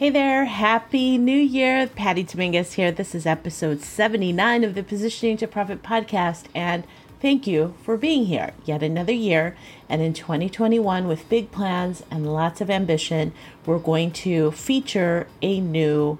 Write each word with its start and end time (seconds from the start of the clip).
Hey 0.00 0.08
there, 0.08 0.46
happy 0.46 1.18
new 1.18 1.36
year. 1.36 1.86
Patty 1.86 2.22
Dominguez 2.22 2.72
here. 2.72 2.90
This 2.90 3.14
is 3.14 3.26
episode 3.26 3.82
79 3.82 4.64
of 4.64 4.74
the 4.74 4.82
Positioning 4.82 5.36
to 5.36 5.46
Profit 5.46 5.82
podcast. 5.82 6.44
And 6.54 6.84
thank 7.20 7.46
you 7.46 7.74
for 7.82 7.98
being 7.98 8.24
here 8.24 8.54
yet 8.64 8.82
another 8.82 9.12
year. 9.12 9.58
And 9.90 10.00
in 10.00 10.14
2021, 10.14 11.06
with 11.06 11.28
big 11.28 11.50
plans 11.50 12.02
and 12.10 12.32
lots 12.32 12.62
of 12.62 12.70
ambition, 12.70 13.34
we're 13.66 13.78
going 13.78 14.10
to 14.12 14.52
feature 14.52 15.26
a 15.42 15.60
new 15.60 16.18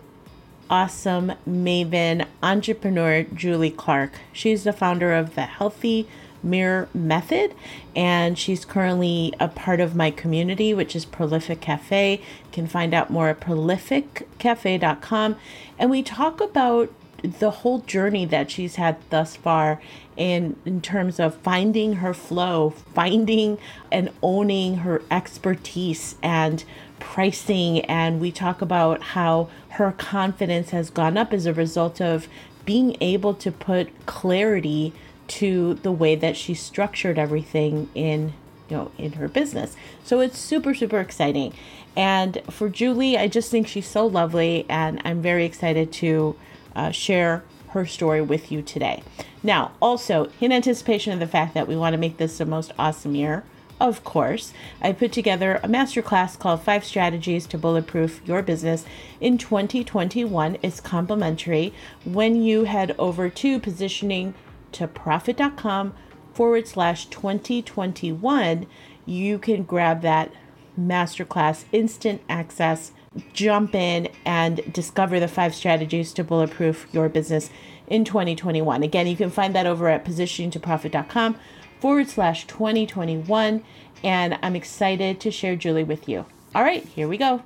awesome 0.69 1.33
maven 1.49 2.27
entrepreneur, 2.43 3.23
Julie 3.23 3.71
Clark. 3.71 4.13
She's 4.31 4.65
the 4.65 4.75
founder 4.75 5.15
of 5.15 5.35
the 5.35 5.47
Healthy 5.47 6.07
Mirror 6.43 6.89
Method, 6.95 7.55
and 7.95 8.39
she's 8.39 8.65
currently 8.65 9.33
a 9.41 9.49
part 9.49 9.81
of 9.81 9.95
my 9.95 10.11
community, 10.11 10.73
which 10.75 10.95
is 10.97 11.05
Prolific 11.05 11.61
Cafe. 11.61 12.15
You 12.15 12.51
can 12.53 12.67
find 12.67 12.95
out 12.95 13.11
more 13.11 13.29
at 13.29 13.41
prolificcafe.com. 13.41 15.37
And 15.79 15.91
we 15.91 16.03
talk 16.03 16.41
about 16.41 16.93
the 17.23 17.51
whole 17.51 17.81
journey 17.81 18.25
that 18.25 18.51
she's 18.51 18.77
had 18.77 18.97
thus 19.11 19.37
far 19.37 19.81
in 20.17 20.57
in 20.65 20.81
terms 20.81 21.21
of 21.21 21.35
finding 21.37 21.95
her 21.95 22.15
flow, 22.15 22.71
finding 22.71 23.59
and 23.93 24.11
owning 24.23 24.79
her 24.79 25.03
expertise 25.11 26.17
and 26.23 26.65
pricing 26.99 27.81
and 27.87 28.21
we 28.21 28.31
talk 28.31 28.61
about 28.63 29.03
how 29.03 29.49
her 29.71 29.93
confidence 29.93 30.71
has 30.71 30.91
gone 30.91 31.17
up 31.17 31.33
as 31.33 31.47
a 31.47 31.55
result 31.55 32.01
of 32.01 32.29
being 32.65 32.97
able 33.01 33.35
to 33.35 33.51
put 33.51 33.89
clarity 34.07 34.93
to 35.31 35.75
the 35.75 35.93
way 35.93 36.15
that 36.17 36.37
she 36.37 36.55
structured 36.55 37.19
everything 37.19 37.89
in 37.95 38.33
you 38.69 38.77
know 38.77 38.91
in 38.99 39.13
her 39.15 39.29
business. 39.29 39.77
So 40.05 40.21
it's 40.21 40.39
super 40.39 40.75
super 40.75 41.01
exciting. 41.01 41.55
And 41.97 42.41
for 42.51 42.69
julie 42.69 43.19
i 43.19 43.27
just 43.27 43.51
think 43.51 43.67
she's 43.67 43.89
so 43.89 44.07
lovely 44.07 44.65
and 44.69 45.03
i'm 45.05 45.21
very 45.21 45.45
excited 45.45 45.93
to 45.95 46.37
uh, 46.77 46.93
share 46.93 47.43
her 47.71 47.85
story 47.85 48.23
with 48.23 48.51
you 48.53 48.63
today. 48.63 49.03
Now 49.43 49.73
also 49.81 50.31
in 50.41 50.53
anticipation 50.53 51.13
of 51.13 51.21
the 51.21 51.27
fact 51.27 51.55
that 51.55 51.67
we 51.67 51.77
want 51.77 51.95
to 51.95 51.99
make 51.99 52.17
this 52.17 52.39
the 52.39 52.47
most 52.47 52.73
awesome 52.79 53.15
year 53.15 53.45
of 53.81 54.05
course, 54.05 54.53
I 54.83 54.93
put 54.93 55.11
together 55.11 55.59
a 55.63 55.69
masterclass 55.69 56.39
called 56.39 56.63
Five 56.63 56.85
Strategies 56.85 57.47
to 57.47 57.57
Bulletproof 57.57 58.21
Your 58.27 58.43
Business. 58.43 58.85
In 59.23 59.39
2021. 59.39 60.59
It's 60.63 60.81
complimentary. 60.81 61.73
When 62.05 62.43
you 62.43 62.65
head 62.65 62.95
over 62.99 63.31
to 63.31 63.59
positioning 63.59 64.35
to 64.73 64.87
profit.com 64.89 65.95
forward 66.33 66.67
slash 66.67 67.07
2021, 67.07 68.67
you 69.07 69.39
can 69.39 69.63
grab 69.65 70.03
that 70.03 70.33
masterclass 70.79 71.65
instant 71.73 72.23
access, 72.29 72.93
jump 73.33 73.75
in 73.75 74.09
and 74.25 74.73
discover 74.73 75.19
the 75.19 75.29
five 75.29 75.55
strategies 75.55 76.13
to 76.13 76.25
bulletproof 76.25 76.87
your 76.93 77.09
business 77.09 77.51
in 77.87 78.05
2021. 78.05 78.83
Again, 78.83 79.07
you 79.07 79.17
can 79.17 79.31
find 79.31 79.55
that 79.55 79.67
over 79.67 79.89
at 79.89 80.05
positioningtoprofit.com 80.05 81.37
forward 81.81 82.09
slash 82.09 82.47
2021. 82.47 83.63
And 84.03 84.39
I'm 84.43 84.57
excited 84.57 85.21
to 85.21 85.31
share 85.31 85.57
Julie 85.57 85.85
with 85.85 86.09
you. 86.09 86.25
All 86.55 86.63
right, 86.63 86.85
here 86.85 87.09
we 87.09 87.19
go. 87.19 87.43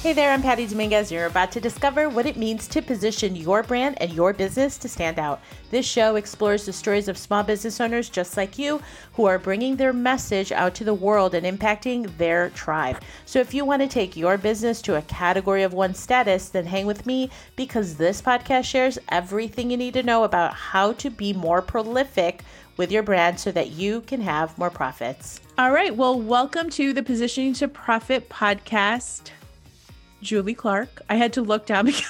Hey 0.00 0.12
there, 0.12 0.30
I'm 0.30 0.42
Patty 0.42 0.64
Dominguez. 0.64 1.10
You're 1.10 1.26
about 1.26 1.50
to 1.50 1.60
discover 1.60 2.08
what 2.08 2.24
it 2.24 2.36
means 2.36 2.68
to 2.68 2.80
position 2.80 3.34
your 3.34 3.64
brand 3.64 4.00
and 4.00 4.12
your 4.12 4.32
business 4.32 4.78
to 4.78 4.88
stand 4.88 5.18
out. 5.18 5.40
This 5.72 5.84
show 5.84 6.14
explores 6.14 6.64
the 6.64 6.72
stories 6.72 7.08
of 7.08 7.18
small 7.18 7.42
business 7.42 7.80
owners 7.80 8.08
just 8.08 8.36
like 8.36 8.60
you 8.60 8.80
who 9.14 9.24
are 9.24 9.40
bringing 9.40 9.74
their 9.74 9.92
message 9.92 10.52
out 10.52 10.76
to 10.76 10.84
the 10.84 10.94
world 10.94 11.34
and 11.34 11.44
impacting 11.44 12.16
their 12.16 12.50
tribe. 12.50 13.02
So 13.26 13.40
if 13.40 13.52
you 13.52 13.64
want 13.64 13.82
to 13.82 13.88
take 13.88 14.16
your 14.16 14.38
business 14.38 14.80
to 14.82 14.94
a 14.94 15.02
category 15.02 15.64
of 15.64 15.74
one 15.74 15.94
status, 15.94 16.48
then 16.48 16.64
hang 16.64 16.86
with 16.86 17.04
me 17.04 17.28
because 17.56 17.96
this 17.96 18.22
podcast 18.22 18.66
shares 18.66 19.00
everything 19.08 19.68
you 19.68 19.76
need 19.76 19.94
to 19.94 20.04
know 20.04 20.22
about 20.22 20.54
how 20.54 20.92
to 20.92 21.10
be 21.10 21.32
more 21.32 21.60
prolific 21.60 22.44
with 22.76 22.92
your 22.92 23.02
brand 23.02 23.40
so 23.40 23.50
that 23.50 23.70
you 23.70 24.02
can 24.02 24.20
have 24.20 24.56
more 24.58 24.70
profits. 24.70 25.40
All 25.58 25.72
right. 25.72 25.94
Well, 25.94 26.20
welcome 26.20 26.70
to 26.70 26.92
the 26.92 27.02
Positioning 27.02 27.54
to 27.54 27.66
Profit 27.66 28.28
podcast. 28.28 29.32
Julie 30.22 30.54
Clark. 30.54 31.02
I 31.08 31.16
had 31.16 31.32
to 31.34 31.42
look 31.42 31.66
down 31.66 31.86
because 31.86 32.04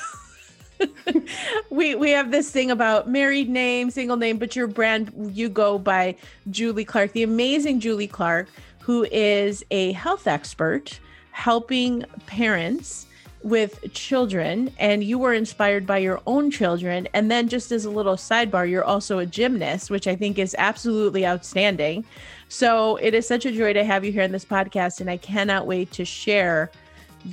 we 1.71 1.95
we 1.95 2.11
have 2.11 2.31
this 2.31 2.51
thing 2.51 2.71
about 2.71 3.09
married 3.09 3.49
name, 3.49 3.91
single 3.91 4.17
name, 4.17 4.39
but 4.39 4.57
your 4.57 4.67
brand 4.67 5.13
you 5.35 5.49
go 5.49 5.79
by 5.79 6.17
Julie 6.51 6.85
Clark, 6.85 7.13
the 7.13 7.23
amazing 7.23 7.81
Julie 7.81 8.07
Clark, 8.07 8.49
who 8.81 9.05
is 9.11 9.65
a 9.71 9.93
health 9.93 10.27
expert 10.27 11.01
helping 11.33 12.05
parents 12.27 13.07
with 13.43 13.93
children. 13.93 14.71
And 14.79 15.05
you 15.05 15.19
were 15.19 15.33
inspired 15.33 15.87
by 15.87 15.99
your 15.99 16.21
own 16.27 16.51
children. 16.51 17.07
And 17.15 17.31
then 17.31 17.49
just 17.49 17.71
as 17.71 17.85
a 17.85 17.91
little 17.91 18.17
sidebar 18.17 18.69
you're 18.69 18.85
also 18.85 19.19
a 19.19 19.27
gymnast 19.27 19.91
which 19.91 20.09
i 20.09 20.17
think 20.17 20.39
is 20.39 20.55
absolutely 20.59 21.27
outstanding. 21.27 22.05
So 22.49 22.97
it 22.97 23.15
is 23.15 23.27
such 23.27 23.47
a 23.47 23.53
joy 23.53 23.73
to 23.75 23.85
have 23.85 24.05
you 24.05 24.13
here 24.13 24.23
in 24.23 24.33
this 24.33 24.45
podcast. 24.45 25.01
And 25.01 25.11
i 25.11 25.17
cannot 25.17 25.67
wait 25.67 25.93
to 25.93 26.05
share 26.05 26.71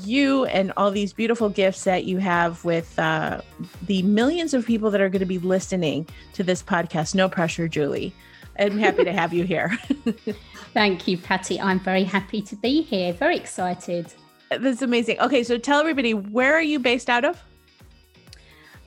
you 0.04 0.46
and 0.46 0.72
all 0.78 0.92
these 0.92 1.14
beautiful 1.14 1.50
gifts 1.50 1.84
that 1.84 2.06
you 2.06 2.18
have 2.18 2.64
with 2.66 2.98
uh, 3.00 3.42
the 3.86 4.02
millions 4.04 4.54
of 4.54 4.66
people 4.66 4.92
that 4.92 5.02
are 5.02 5.10
going 5.10 5.20
to 5.20 5.26
be 5.26 5.40
listening 5.40 6.08
to 6.34 6.44
this 6.44 6.62
podcast. 6.62 7.16
No 7.16 7.30
pressure, 7.30 7.68
Julie. 7.68 8.14
I'm 8.60 8.78
happy 8.78 9.04
to 9.04 9.12
have 9.12 9.34
you 9.34 9.44
here. 9.44 9.78
Thank 10.74 11.08
you, 11.08 11.18
Patty. 11.18 11.60
I'm 11.60 11.80
very 11.80 12.04
happy 12.04 12.42
to 12.44 12.56
be 12.56 12.82
here. 12.82 13.14
Very 13.14 13.36
excited. 13.36 14.14
That's 14.50 14.82
amazing. 14.82 15.20
Okay, 15.20 15.44
so 15.44 15.58
tell 15.58 15.80
everybody 15.80 16.14
where 16.14 16.54
are 16.54 16.62
you 16.62 16.80
based 16.80 17.10
out 17.10 17.26
of? 17.26 17.42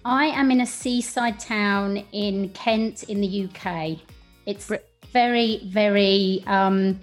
I 0.04 0.26
am 0.26 0.50
in 0.50 0.60
a 0.60 0.66
seaside 0.66 1.38
town 1.38 2.04
in 2.12 2.48
Kent 2.50 3.04
in 3.04 3.20
the 3.20 3.44
UK. 3.44 3.98
It's 4.46 4.70
very, 5.12 5.60
very 5.66 6.42
um, 6.46 6.98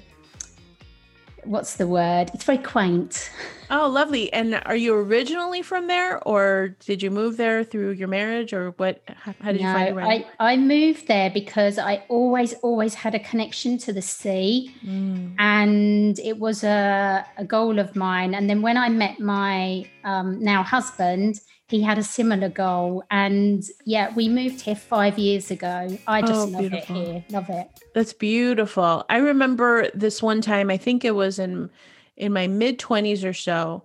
what's 1.45 1.75
the 1.75 1.87
word? 1.87 2.31
It's 2.33 2.43
very 2.43 2.57
quaint. 2.57 3.29
Oh, 3.69 3.87
lovely. 3.87 4.31
And 4.31 4.61
are 4.65 4.75
you 4.75 4.93
originally 4.95 5.61
from 5.61 5.87
there 5.87 6.21
or 6.27 6.75
did 6.85 7.01
you 7.01 7.09
move 7.09 7.37
there 7.37 7.63
through 7.63 7.91
your 7.91 8.07
marriage 8.07 8.53
or 8.53 8.71
what? 8.71 9.01
How, 9.07 9.51
did 9.51 9.61
no, 9.61 9.67
you 9.67 9.73
find 9.73 9.99
it? 9.99 10.27
I, 10.39 10.53
I 10.53 10.57
moved 10.57 11.07
there 11.07 11.29
because 11.29 11.77
I 11.77 12.03
always, 12.07 12.53
always 12.55 12.93
had 12.93 13.15
a 13.15 13.19
connection 13.19 13.77
to 13.79 13.93
the 13.93 14.01
sea. 14.01 14.75
Mm. 14.85 15.35
And 15.39 16.19
it 16.19 16.37
was 16.39 16.63
a, 16.63 17.25
a 17.37 17.45
goal 17.45 17.79
of 17.79 17.95
mine. 17.95 18.35
And 18.35 18.49
then 18.49 18.61
when 18.61 18.77
I 18.77 18.89
met 18.89 19.19
my 19.19 19.89
um, 20.03 20.39
now 20.39 20.61
husband, 20.61 21.39
he 21.67 21.81
had 21.81 21.97
a 21.97 22.03
similar 22.03 22.49
goal. 22.49 23.03
And 23.09 23.63
yeah, 23.85 24.13
we 24.13 24.29
moved 24.29 24.61
here 24.61 24.75
five 24.75 25.17
years 25.17 25.49
ago. 25.49 25.97
I 26.07 26.21
just 26.21 26.33
oh, 26.33 26.45
love 26.45 26.61
beautiful. 26.61 26.95
it 26.95 27.05
here. 27.07 27.25
Love 27.29 27.49
it. 27.49 27.69
That's 27.93 28.13
beautiful. 28.13 29.05
I 29.09 29.17
remember 29.17 29.89
this 29.93 30.21
one 30.21 30.41
time, 30.41 30.69
I 30.69 30.77
think 30.77 31.03
it 31.03 31.15
was 31.15 31.39
in 31.39 31.69
in 32.17 32.31
my 32.31 32.47
mid 32.47 32.79
20s 32.79 33.27
or 33.27 33.33
so, 33.33 33.83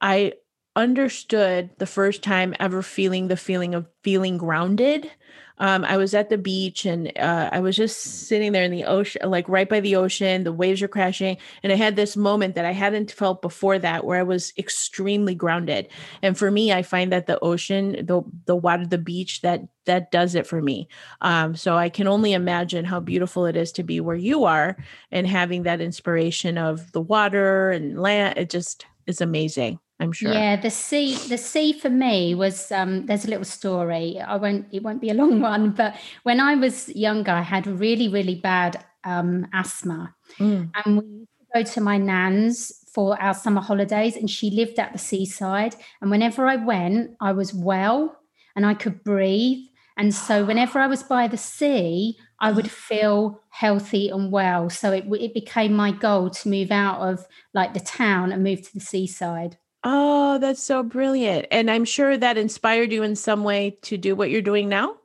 I 0.00 0.34
understood 0.74 1.70
the 1.78 1.86
first 1.86 2.22
time 2.22 2.54
ever 2.58 2.82
feeling 2.82 3.28
the 3.28 3.36
feeling 3.36 3.74
of 3.74 3.86
feeling 4.02 4.38
grounded 4.38 5.10
um, 5.62 5.84
I 5.84 5.96
was 5.96 6.12
at 6.12 6.28
the 6.28 6.38
beach 6.38 6.86
and 6.86 7.16
uh, 7.16 7.48
I 7.52 7.60
was 7.60 7.76
just 7.76 8.00
sitting 8.00 8.50
there 8.50 8.64
in 8.64 8.72
the 8.72 8.84
ocean, 8.84 9.30
like 9.30 9.48
right 9.48 9.68
by 9.68 9.78
the 9.78 9.94
ocean. 9.94 10.42
The 10.42 10.52
waves 10.52 10.82
are 10.82 10.88
crashing, 10.88 11.36
and 11.62 11.72
I 11.72 11.76
had 11.76 11.94
this 11.94 12.16
moment 12.16 12.56
that 12.56 12.64
I 12.64 12.72
hadn't 12.72 13.12
felt 13.12 13.42
before 13.42 13.78
that, 13.78 14.04
where 14.04 14.18
I 14.18 14.24
was 14.24 14.52
extremely 14.58 15.36
grounded. 15.36 15.86
And 16.20 16.36
for 16.36 16.50
me, 16.50 16.72
I 16.72 16.82
find 16.82 17.12
that 17.12 17.26
the 17.26 17.38
ocean, 17.38 18.04
the 18.06 18.22
the 18.46 18.56
water, 18.56 18.86
the 18.86 18.98
beach, 18.98 19.42
that 19.42 19.60
that 19.84 20.10
does 20.10 20.34
it 20.34 20.48
for 20.48 20.60
me. 20.60 20.88
Um, 21.20 21.54
so 21.54 21.76
I 21.76 21.90
can 21.90 22.08
only 22.08 22.32
imagine 22.32 22.84
how 22.84 22.98
beautiful 22.98 23.46
it 23.46 23.56
is 23.56 23.70
to 23.72 23.84
be 23.84 24.00
where 24.00 24.16
you 24.16 24.44
are 24.44 24.76
and 25.12 25.28
having 25.28 25.62
that 25.62 25.80
inspiration 25.80 26.58
of 26.58 26.90
the 26.90 27.00
water 27.00 27.70
and 27.70 28.00
land. 28.00 28.36
It 28.36 28.50
just 28.50 28.86
is 29.06 29.20
amazing. 29.20 29.78
I'm 30.02 30.12
sure. 30.12 30.32
Yeah, 30.32 30.56
the 30.56 30.70
sea, 30.70 31.16
the 31.28 31.38
sea 31.38 31.72
for 31.72 31.90
me 31.90 32.34
was. 32.34 32.70
Um, 32.72 33.06
there's 33.06 33.24
a 33.24 33.28
little 33.28 33.44
story. 33.44 34.20
I 34.20 34.36
won't. 34.36 34.66
It 34.72 34.82
won't 34.82 35.00
be 35.00 35.10
a 35.10 35.14
long 35.14 35.40
one. 35.52 35.70
But 35.70 35.96
when 36.22 36.40
I 36.40 36.54
was 36.54 36.88
younger, 36.90 37.32
I 37.32 37.42
had 37.42 37.66
really, 37.66 38.08
really 38.08 38.34
bad 38.34 38.84
um, 39.04 39.46
asthma, 39.52 40.14
mm. 40.38 40.70
and 40.84 40.98
we 40.98 41.04
used 41.04 41.28
to 41.40 41.46
go 41.54 41.62
to 41.62 41.80
my 41.80 41.98
nan's 41.98 42.72
for 42.92 43.20
our 43.20 43.34
summer 43.34 43.60
holidays, 43.60 44.16
and 44.16 44.28
she 44.28 44.50
lived 44.50 44.78
at 44.78 44.92
the 44.92 44.98
seaside. 44.98 45.76
And 46.00 46.10
whenever 46.10 46.46
I 46.46 46.56
went, 46.56 47.12
I 47.20 47.32
was 47.32 47.54
well 47.54 48.18
and 48.54 48.66
I 48.66 48.74
could 48.74 49.02
breathe. 49.02 49.66
And 49.96 50.14
so, 50.14 50.44
whenever 50.44 50.78
I 50.78 50.86
was 50.86 51.02
by 51.02 51.28
the 51.28 51.36
sea, 51.36 52.18
I 52.40 52.52
would 52.52 52.70
feel 52.88 53.40
healthy 53.50 54.08
and 54.08 54.30
well. 54.30 54.68
So 54.68 54.92
it, 54.92 55.04
it 55.10 55.34
became 55.34 55.72
my 55.72 55.92
goal 55.92 56.30
to 56.30 56.48
move 56.48 56.70
out 56.70 57.00
of 57.00 57.26
like 57.54 57.74
the 57.74 57.80
town 57.80 58.32
and 58.32 58.42
move 58.42 58.62
to 58.62 58.74
the 58.74 58.80
seaside. 58.80 59.56
Oh, 59.84 60.38
that's 60.38 60.62
so 60.62 60.82
brilliant. 60.82 61.46
And 61.50 61.70
I'm 61.70 61.84
sure 61.84 62.16
that 62.16 62.38
inspired 62.38 62.92
you 62.92 63.02
in 63.02 63.16
some 63.16 63.42
way 63.44 63.78
to 63.82 63.96
do 63.96 64.14
what 64.14 64.30
you're 64.30 64.42
doing 64.42 64.68
now. 64.68 64.96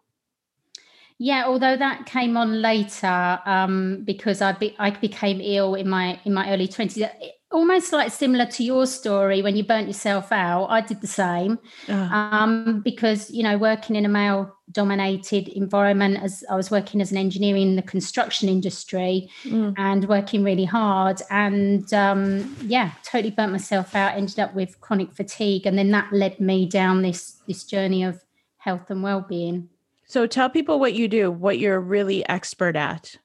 Yeah, 1.20 1.46
although 1.48 1.76
that 1.76 2.06
came 2.06 2.38
on 2.38 2.62
later 2.62 3.40
um, 3.46 4.04
because 4.04 4.42
I 4.42 4.52
be, 4.52 4.76
I 4.78 4.92
became 4.92 5.42
ill 5.42 5.74
in 5.74 5.90
my 5.90 6.20
in 6.26 6.34
my 6.34 6.52
early 6.52 6.68
twenties. 6.68 7.04
Almost 7.52 7.94
like 7.94 8.12
similar 8.12 8.46
to 8.46 8.64
your 8.64 8.86
story 8.86 9.42
when 9.42 9.56
you 9.56 9.64
burnt 9.64 9.88
yourself 9.88 10.32
out 10.34 10.66
i 10.66 10.82
did 10.82 11.00
the 11.00 11.08
same 11.08 11.58
uh. 11.88 11.94
um, 11.94 12.82
because 12.82 13.32
you 13.32 13.42
know 13.42 13.58
working 13.58 13.96
in 13.96 14.06
a 14.06 14.10
male 14.10 14.54
dominated 14.72 15.48
environment 15.50 16.18
as 16.22 16.44
i 16.50 16.56
was 16.56 16.70
working 16.70 17.00
as 17.00 17.10
an 17.10 17.18
engineer 17.18 17.56
in 17.56 17.78
the 17.78 17.82
construction 17.82 18.50
industry 18.50 19.30
mm. 19.44 19.74
and 19.78 20.10
working 20.10 20.44
really 20.44 20.66
hard 20.66 21.22
and 21.30 21.94
um, 21.94 22.54
yeah 22.64 22.92
totally 23.04 23.32
burnt 23.32 23.52
myself 23.52 23.96
out 23.96 24.16
ended 24.16 24.40
up 24.40 24.54
with 24.54 24.80
chronic 24.82 25.14
fatigue 25.14 25.66
and 25.66 25.78
then 25.78 25.92
that 25.92 26.12
led 26.12 26.38
me 26.42 26.68
down 26.68 27.02
this 27.02 27.42
this 27.48 27.64
journey 27.64 28.04
of 28.04 28.22
health 28.58 28.90
and 28.90 29.04
well-being 29.04 29.70
so 30.06 30.28
tell 30.28 30.50
people 30.50 30.80
what 30.82 30.94
you 30.94 31.08
do 31.08 31.32
what 31.32 31.60
you're 31.60 31.80
really 31.80 32.28
expert 32.28 32.76
at 32.76 33.16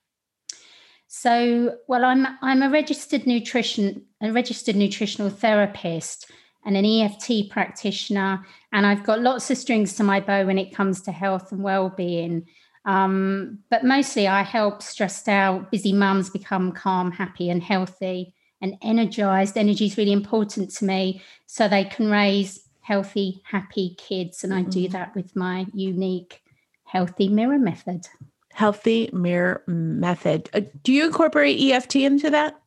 so, 1.15 1.77
well, 1.89 2.07
I'm 2.07 2.27
I'm 2.41 2.63
a 2.63 2.71
registered 2.71 3.27
nutrition 3.27 4.07
a 4.23 4.33
registered 4.33 4.77
nutritional 4.77 5.31
therapist 5.31 6.31
and 6.65 6.77
an 6.77 6.85
EFT 6.85 7.51
practitioner, 7.51 8.45
and 8.73 8.87
I've 8.87 9.05
got 9.05 9.21
lots 9.21 9.51
of 9.51 9.59
strings 9.59 9.95
to 9.95 10.05
my 10.05 10.21
bow 10.21 10.47
when 10.47 10.59
it 10.59 10.75
comes 10.75 11.03
to 11.03 11.13
health 11.13 11.51
and 11.51 11.63
well-being. 11.63 12.47
Um, 12.85 13.59
but 13.69 13.85
mostly, 13.85 14.29
I 14.29 14.43
help 14.43 14.83
stressed 14.83 15.29
out, 15.29 15.71
busy 15.71 15.93
mums 15.93 16.31
become 16.31 16.73
calm, 16.73 17.11
happy, 17.11 17.51
and 17.51 17.63
healthy 17.63 18.35
and 18.61 18.77
energized. 18.81 19.59
Energy 19.59 19.87
is 19.87 19.97
really 19.97 20.13
important 20.13 20.71
to 20.71 20.85
me, 20.85 21.23
so 21.47 21.67
they 21.67 21.85
can 21.85 22.11
raise 22.11 22.61
healthy, 22.81 23.43
happy 23.45 23.97
kids, 23.99 24.45
and 24.45 24.55
I 24.55 24.63
do 24.63 24.85
mm-hmm. 24.85 24.93
that 24.93 25.15
with 25.17 25.35
my 25.35 25.67
unique 25.75 26.43
healthy 26.85 27.29
mirror 27.29 27.59
method 27.59 28.07
healthy 28.53 29.11
mirror 29.13 29.63
method. 29.67 30.51
Uh, 30.53 30.61
do 30.83 30.93
you 30.93 31.07
incorporate 31.07 31.59
EFT 31.59 31.97
into 31.97 32.31
that? 32.31 32.62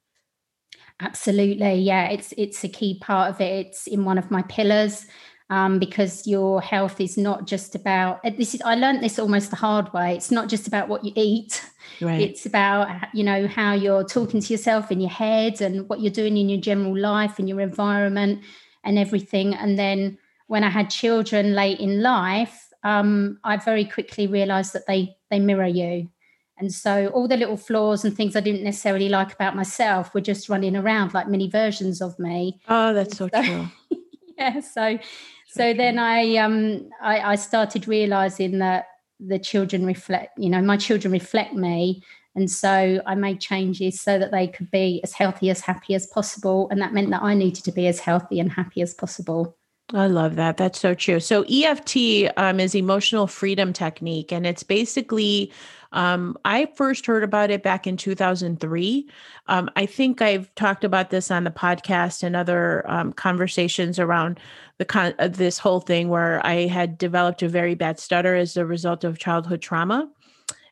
Absolutely. 1.01 1.75
Yeah, 1.75 2.09
it's 2.09 2.33
it's 2.37 2.63
a 2.63 2.69
key 2.69 2.99
part 2.99 3.29
of 3.29 3.41
it. 3.41 3.67
It's 3.67 3.87
in 3.87 4.05
one 4.05 4.17
of 4.17 4.31
my 4.31 4.41
pillars. 4.43 5.05
Um, 5.51 5.77
because 5.77 6.25
your 6.25 6.59
health 6.59 6.99
is 6.99 7.17
not 7.19 7.45
just 7.45 7.75
about 7.75 8.23
this 8.23 8.55
is 8.55 8.63
I 8.63 8.73
learned 8.73 9.03
this 9.03 9.19
almost 9.19 9.51
the 9.51 9.55
hard 9.55 9.93
way. 9.93 10.15
It's 10.15 10.31
not 10.31 10.49
just 10.49 10.65
about 10.65 10.89
what 10.89 11.05
you 11.05 11.11
eat. 11.15 11.63
Right. 12.01 12.19
It's 12.19 12.47
about 12.47 12.89
you 13.13 13.23
know 13.23 13.47
how 13.47 13.73
you're 13.73 14.03
talking 14.03 14.41
to 14.41 14.53
yourself 14.53 14.91
in 14.91 14.99
your 14.99 15.11
head 15.11 15.61
and 15.61 15.87
what 15.87 15.99
you're 15.99 16.11
doing 16.11 16.35
in 16.37 16.49
your 16.49 16.59
general 16.59 16.97
life 16.97 17.37
and 17.37 17.47
your 17.47 17.61
environment 17.61 18.43
and 18.83 18.97
everything. 18.97 19.53
And 19.53 19.77
then 19.77 20.17
when 20.47 20.63
I 20.63 20.69
had 20.69 20.89
children 20.89 21.53
late 21.53 21.79
in 21.79 22.01
life, 22.01 22.73
um, 22.83 23.39
I 23.43 23.57
very 23.57 23.85
quickly 23.85 24.25
realized 24.25 24.73
that 24.73 24.87
they 24.87 25.15
they 25.29 25.39
mirror 25.39 25.67
you. 25.67 26.09
And 26.57 26.73
so 26.73 27.07
all 27.07 27.27
the 27.27 27.37
little 27.37 27.57
flaws 27.57 28.05
and 28.05 28.15
things 28.15 28.35
I 28.35 28.39
didn't 28.39 28.63
necessarily 28.63 29.09
like 29.09 29.33
about 29.33 29.55
myself 29.55 30.13
were 30.13 30.21
just 30.21 30.47
running 30.47 30.75
around 30.75 31.13
like 31.13 31.27
mini 31.27 31.49
versions 31.49 32.01
of 32.01 32.17
me. 32.17 32.61
Oh, 32.69 32.93
that's 32.93 33.17
so, 33.17 33.27
so 33.33 33.43
true. 33.43 33.67
yeah. 34.37 34.59
So, 34.61 34.97
so, 34.97 34.99
so 35.47 35.73
then 35.73 35.99
I 35.99 36.37
um 36.37 36.89
I, 37.01 37.19
I 37.19 37.35
started 37.35 37.87
realizing 37.87 38.59
that 38.59 38.85
the 39.19 39.39
children 39.39 39.85
reflect, 39.85 40.37
you 40.37 40.49
know, 40.49 40.61
my 40.61 40.77
children 40.77 41.11
reflect 41.11 41.53
me. 41.53 42.01
And 42.35 42.51
so 42.51 43.01
I 43.05 43.15
made 43.15 43.39
changes 43.39 44.01
so 44.01 44.19
that 44.19 44.31
they 44.31 44.47
could 44.47 44.69
be 44.69 44.99
as 45.03 45.13
healthy, 45.13 45.49
as 45.49 45.61
happy 45.61 45.95
as 45.95 46.05
possible. 46.07 46.67
And 46.69 46.81
that 46.81 46.93
meant 46.93 47.09
that 47.11 47.23
I 47.23 47.33
needed 47.33 47.63
to 47.63 47.71
be 47.71 47.87
as 47.87 47.99
healthy 47.99 48.41
and 48.41 48.51
happy 48.51 48.81
as 48.81 48.93
possible. 48.93 49.57
I 49.93 50.07
love 50.07 50.35
that. 50.35 50.57
That's 50.57 50.79
so 50.79 50.93
true. 50.93 51.19
So 51.19 51.43
EFT 51.43 52.31
um, 52.37 52.59
is 52.59 52.75
emotional 52.75 53.27
freedom 53.27 53.73
technique, 53.73 54.31
and 54.31 54.45
it's 54.45 54.63
basically. 54.63 55.51
Um, 55.95 56.37
I 56.43 56.67
first 56.75 57.05
heard 57.05 57.23
about 57.23 57.49
it 57.49 57.63
back 57.63 57.87
in 57.87 57.95
2003. 57.95 59.09
Um, 59.47 59.69
I 59.75 59.85
think 59.85 60.21
I've 60.21 60.53
talked 60.55 60.83
about 60.83 61.09
this 61.09 61.31
on 61.31 61.45
the 61.45 61.51
podcast 61.51 62.21
and 62.21 62.35
other 62.35 62.83
um, 62.89 63.13
conversations 63.13 63.97
around 63.97 64.39
the 64.77 64.85
con- 64.85 65.15
uh, 65.19 65.29
this 65.29 65.57
whole 65.57 65.79
thing 65.79 66.09
where 66.09 66.45
I 66.45 66.67
had 66.67 66.97
developed 66.97 67.41
a 67.43 67.49
very 67.49 67.75
bad 67.75 67.97
stutter 67.97 68.35
as 68.35 68.57
a 68.57 68.65
result 68.65 69.05
of 69.05 69.19
childhood 69.19 69.61
trauma. 69.61 70.09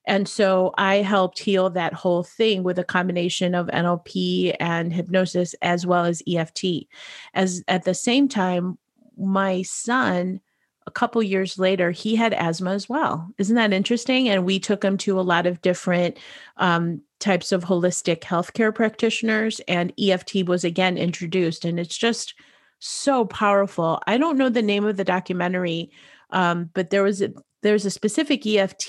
And 0.06 0.28
so 0.28 0.74
I 0.78 0.96
helped 0.96 1.40
heal 1.40 1.70
that 1.70 1.94
whole 1.94 2.24
thing 2.24 2.64
with 2.64 2.78
a 2.78 2.84
combination 2.84 3.56
of 3.56 3.68
NLP 3.68 4.56
and 4.60 4.92
hypnosis 4.92 5.56
as 5.62 5.88
well 5.88 6.04
as 6.04 6.22
EFT. 6.28 6.88
As 7.34 7.64
at 7.70 7.86
the 7.86 7.94
same 7.94 8.28
time, 8.28 8.78
my 9.18 9.62
son 9.62 10.42
a 10.86 10.92
couple 10.92 11.22
years 11.24 11.58
later 11.58 11.92
he 11.92 12.16
had 12.16 12.34
asthma 12.34 12.72
as 12.72 12.90
well. 12.90 13.30
Isn't 13.38 13.56
that 13.56 13.74
interesting? 13.74 14.30
And 14.30 14.46
we 14.46 14.60
took 14.60 14.84
him 14.84 14.98
to 15.00 15.20
a 15.20 15.22
lot 15.22 15.46
of 15.46 15.62
different 15.62 16.18
um, 16.58 17.02
types 17.20 17.52
of 17.52 17.64
holistic 17.64 18.22
healthcare 18.22 18.74
practitioners 18.74 19.62
and 19.68 19.94
eft 20.00 20.34
was 20.46 20.64
again 20.64 20.98
introduced 20.98 21.66
and 21.66 21.80
it's 21.80 21.98
just 21.98 22.34
so 22.80 23.26
powerful. 23.26 24.02
I 24.08 24.18
don't 24.18 24.38
know 24.38 24.50
the 24.50 24.62
name 24.62 24.86
of 24.86 24.98
the 24.98 25.06
documentary 25.06 25.92
um, 26.32 26.70
but 26.74 26.90
there 26.90 27.04
was 27.04 27.22
a 27.22 27.32
there's 27.62 27.86
a 27.86 27.92
specific 27.92 28.46
eft 28.46 28.80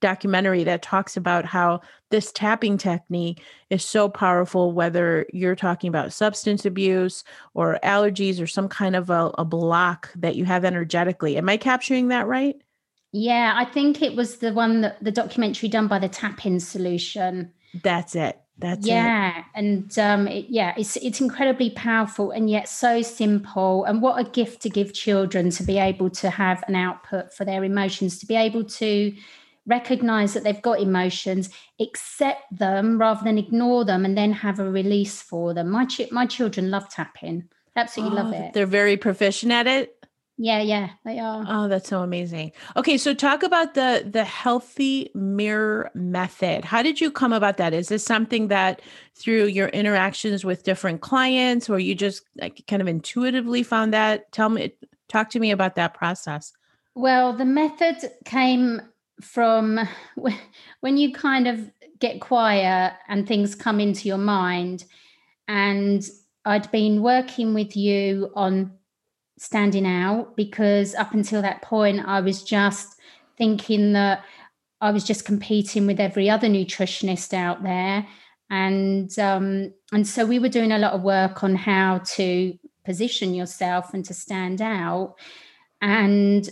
documentary 0.00 0.64
that 0.64 0.82
talks 0.82 1.16
about 1.16 1.44
how 1.44 1.80
this 2.10 2.32
tapping 2.32 2.76
technique 2.76 3.42
is 3.70 3.84
so 3.84 4.08
powerful, 4.08 4.72
whether 4.72 5.26
you're 5.32 5.56
talking 5.56 5.88
about 5.88 6.12
substance 6.12 6.64
abuse 6.64 7.24
or 7.54 7.78
allergies 7.82 8.40
or 8.40 8.46
some 8.46 8.68
kind 8.68 8.96
of 8.96 9.10
a, 9.10 9.30
a 9.38 9.44
block 9.44 10.10
that 10.16 10.36
you 10.36 10.44
have 10.44 10.64
energetically. 10.64 11.36
Am 11.36 11.48
I 11.48 11.56
capturing 11.56 12.08
that 12.08 12.26
right? 12.26 12.56
Yeah, 13.12 13.54
I 13.56 13.64
think 13.64 14.02
it 14.02 14.14
was 14.14 14.38
the 14.38 14.52
one 14.52 14.82
that 14.82 15.02
the 15.02 15.10
documentary 15.10 15.68
done 15.68 15.88
by 15.88 15.98
the 15.98 16.08
Tapping 16.08 16.60
Solution. 16.60 17.52
That's 17.82 18.14
it. 18.14 18.40
That's 18.60 18.86
yeah, 18.86 19.38
it. 19.38 19.44
and 19.54 19.98
um, 19.98 20.28
it, 20.28 20.46
yeah, 20.50 20.74
it's 20.76 20.96
it's 20.96 21.20
incredibly 21.20 21.70
powerful 21.70 22.30
and 22.30 22.50
yet 22.50 22.68
so 22.68 23.00
simple. 23.00 23.84
And 23.84 24.02
what 24.02 24.20
a 24.20 24.28
gift 24.28 24.60
to 24.62 24.70
give 24.70 24.92
children 24.92 25.48
to 25.50 25.62
be 25.62 25.78
able 25.78 26.10
to 26.10 26.28
have 26.28 26.62
an 26.68 26.76
output 26.76 27.32
for 27.32 27.46
their 27.46 27.64
emotions, 27.64 28.18
to 28.18 28.26
be 28.26 28.36
able 28.36 28.64
to 28.64 29.14
recognize 29.66 30.34
that 30.34 30.44
they've 30.44 30.62
got 30.62 30.80
emotions, 30.80 31.50
accept 31.80 32.42
them 32.50 32.98
rather 32.98 33.22
than 33.24 33.38
ignore 33.38 33.84
them, 33.84 34.04
and 34.04 34.16
then 34.16 34.32
have 34.32 34.58
a 34.58 34.70
release 34.70 35.22
for 35.22 35.54
them. 35.54 35.70
My 35.70 35.84
ch- 35.86 36.10
my 36.10 36.26
children 36.26 36.70
love 36.70 36.88
tapping, 36.88 37.48
absolutely 37.76 38.18
oh, 38.18 38.22
love 38.22 38.32
it. 38.32 38.52
They're 38.52 38.66
very 38.66 38.96
proficient 38.96 39.52
at 39.52 39.66
it. 39.66 39.96
Yeah, 40.42 40.62
yeah, 40.62 40.88
they 41.04 41.18
are. 41.18 41.44
Oh, 41.46 41.68
that's 41.68 41.90
so 41.90 42.00
amazing. 42.00 42.52
Okay, 42.74 42.96
so 42.96 43.12
talk 43.12 43.42
about 43.42 43.74
the 43.74 44.08
the 44.10 44.24
healthy 44.24 45.10
mirror 45.14 45.90
method. 45.94 46.64
How 46.64 46.82
did 46.82 46.98
you 46.98 47.10
come 47.10 47.34
about 47.34 47.58
that? 47.58 47.74
Is 47.74 47.88
this 47.88 48.04
something 48.04 48.48
that 48.48 48.80
through 49.14 49.46
your 49.46 49.68
interactions 49.68 50.42
with 50.42 50.62
different 50.62 51.02
clients 51.02 51.68
or 51.68 51.78
you 51.78 51.94
just 51.94 52.22
like 52.40 52.64
kind 52.66 52.80
of 52.80 52.88
intuitively 52.88 53.62
found 53.62 53.92
that? 53.92 54.32
Tell 54.32 54.48
me 54.48 54.72
talk 55.08 55.28
to 55.30 55.40
me 55.40 55.50
about 55.50 55.74
that 55.74 55.92
process. 55.92 56.54
Well, 56.94 57.34
the 57.34 57.44
method 57.44 57.96
came 58.24 58.80
from 59.20 59.80
when 60.80 60.96
you 60.96 61.12
kind 61.12 61.46
of 61.46 61.70
get 61.98 62.20
quiet 62.20 62.94
and 63.08 63.26
things 63.26 63.54
come 63.54 63.78
into 63.80 64.08
your 64.08 64.18
mind 64.18 64.84
and 65.48 66.08
I'd 66.44 66.70
been 66.70 67.02
working 67.02 67.54
with 67.54 67.76
you 67.76 68.30
on 68.34 68.72
standing 69.38 69.86
out 69.86 70.36
because 70.36 70.94
up 70.94 71.12
until 71.12 71.42
that 71.42 71.62
point 71.62 72.06
I 72.06 72.20
was 72.20 72.42
just 72.42 72.98
thinking 73.36 73.92
that 73.94 74.24
I 74.80 74.90
was 74.90 75.04
just 75.04 75.24
competing 75.24 75.86
with 75.86 76.00
every 76.00 76.30
other 76.30 76.48
nutritionist 76.48 77.34
out 77.34 77.62
there. 77.62 78.06
And 78.48 79.16
um, 79.18 79.72
and 79.92 80.06
so 80.06 80.24
we 80.26 80.38
were 80.38 80.48
doing 80.48 80.72
a 80.72 80.78
lot 80.78 80.92
of 80.92 81.02
work 81.02 81.44
on 81.44 81.54
how 81.54 81.98
to 82.16 82.58
position 82.84 83.34
yourself 83.34 83.94
and 83.94 84.04
to 84.06 84.14
stand 84.14 84.60
out. 84.60 85.14
And 85.80 86.48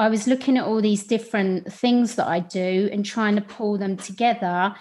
I 0.00 0.08
was 0.08 0.26
looking 0.26 0.56
at 0.56 0.64
all 0.64 0.80
these 0.80 1.04
different 1.04 1.70
things 1.70 2.14
that 2.14 2.26
I 2.26 2.40
do 2.40 2.88
and 2.90 3.04
trying 3.04 3.36
to 3.36 3.42
pull 3.42 3.76
them 3.76 3.98
together. 3.98 4.74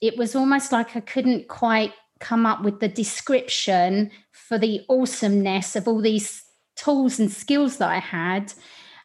It 0.00 0.18
was 0.18 0.34
almost 0.34 0.72
like 0.72 0.96
I 0.96 1.00
couldn't 1.00 1.46
quite 1.46 1.92
come 2.18 2.44
up 2.44 2.62
with 2.62 2.80
the 2.80 2.88
description 2.88 4.10
for 4.32 4.58
the 4.58 4.80
awesomeness 4.88 5.76
of 5.76 5.86
all 5.86 6.00
these 6.00 6.42
tools 6.74 7.20
and 7.20 7.30
skills 7.30 7.76
that 7.76 7.88
I 7.88 8.00
had. 8.00 8.52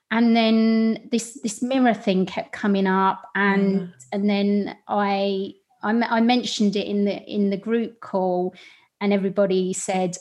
And 0.10 0.36
then 0.36 1.08
this 1.12 1.40
this 1.44 1.62
mirror 1.62 1.94
thing 1.94 2.26
kept 2.26 2.52
coming 2.52 2.88
up, 2.88 3.22
and 3.36 3.82
mm. 3.82 3.94
and 4.12 4.28
then 4.28 4.76
I, 4.88 5.54
I 5.84 5.92
I 5.92 6.20
mentioned 6.22 6.76
it 6.76 6.88
in 6.88 7.06
the 7.06 7.22
in 7.32 7.52
the 7.52 7.58
group 7.58 8.00
call, 8.00 8.56
and 9.00 9.14
everybody 9.14 9.74
said, 9.74 10.18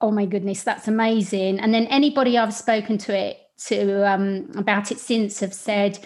"Oh 0.00 0.10
my 0.10 0.26
goodness, 0.26 0.64
that's 0.64 0.88
amazing!" 0.88 1.60
And 1.60 1.72
then 1.72 1.86
anybody 1.86 2.36
I've 2.36 2.52
spoken 2.52 2.98
to 2.98 3.16
it 3.16 3.38
to 3.56 4.06
um, 4.08 4.50
about 4.56 4.90
it 4.90 4.98
since 4.98 5.40
have 5.40 5.54
said 5.54 5.98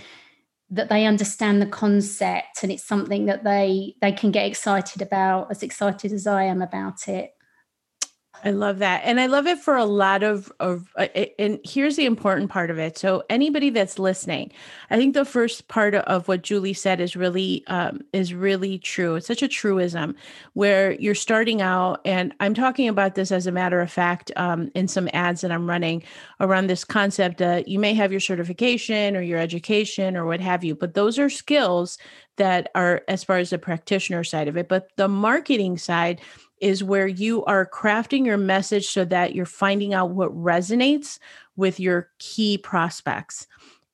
that 0.70 0.88
they 0.88 1.04
understand 1.04 1.60
the 1.60 1.66
concept 1.66 2.62
and 2.62 2.70
it's 2.70 2.84
something 2.84 3.26
that 3.26 3.42
they 3.42 3.96
they 4.00 4.12
can 4.12 4.30
get 4.30 4.46
excited 4.46 5.02
about 5.02 5.50
as 5.50 5.62
excited 5.62 6.12
as 6.12 6.26
I 6.26 6.44
am 6.44 6.62
about 6.62 7.08
it. 7.08 7.34
I 8.42 8.50
love 8.50 8.78
that. 8.78 9.02
And 9.04 9.20
I 9.20 9.26
love 9.26 9.46
it 9.46 9.58
for 9.58 9.76
a 9.76 9.84
lot 9.84 10.22
of, 10.22 10.50
of 10.60 10.88
uh, 10.96 11.08
and 11.38 11.60
here's 11.64 11.96
the 11.96 12.06
important 12.06 12.50
part 12.50 12.70
of 12.70 12.78
it. 12.78 12.96
So 12.96 13.22
anybody 13.28 13.70
that's 13.70 13.98
listening, 13.98 14.52
I 14.90 14.96
think 14.96 15.14
the 15.14 15.24
first 15.24 15.68
part 15.68 15.94
of 15.94 16.26
what 16.26 16.42
Julie 16.42 16.72
said 16.72 17.00
is 17.00 17.16
really, 17.16 17.64
um, 17.66 18.00
is 18.12 18.32
really 18.32 18.78
true. 18.78 19.16
It's 19.16 19.26
such 19.26 19.42
a 19.42 19.48
truism 19.48 20.14
where 20.54 20.92
you're 20.92 21.14
starting 21.14 21.60
out. 21.60 22.00
And 22.04 22.32
I'm 22.40 22.54
talking 22.54 22.88
about 22.88 23.14
this 23.14 23.30
as 23.30 23.46
a 23.46 23.52
matter 23.52 23.80
of 23.80 23.92
fact, 23.92 24.32
um, 24.36 24.70
in 24.74 24.88
some 24.88 25.08
ads 25.12 25.42
that 25.42 25.52
I'm 25.52 25.68
running 25.68 26.02
around 26.40 26.68
this 26.68 26.84
concept 26.84 27.38
that 27.38 27.68
you 27.68 27.78
may 27.78 27.94
have 27.94 28.10
your 28.10 28.20
certification 28.20 29.16
or 29.16 29.20
your 29.20 29.38
education 29.38 30.16
or 30.16 30.24
what 30.24 30.40
have 30.40 30.64
you, 30.64 30.74
but 30.74 30.94
those 30.94 31.18
are 31.18 31.28
skills 31.28 31.98
that 32.36 32.70
are 32.74 33.02
as 33.06 33.22
far 33.22 33.36
as 33.36 33.50
the 33.50 33.58
practitioner 33.58 34.24
side 34.24 34.48
of 34.48 34.56
it. 34.56 34.66
But 34.66 34.88
the 34.96 35.08
marketing 35.08 35.76
side, 35.76 36.22
is 36.60 36.84
where 36.84 37.06
you 37.06 37.44
are 37.44 37.66
crafting 37.66 38.24
your 38.26 38.36
message 38.36 38.86
so 38.88 39.04
that 39.06 39.34
you're 39.34 39.46
finding 39.46 39.94
out 39.94 40.10
what 40.10 40.34
resonates 40.34 41.18
with 41.56 41.80
your 41.80 42.10
key 42.18 42.58
prospects. 42.58 43.46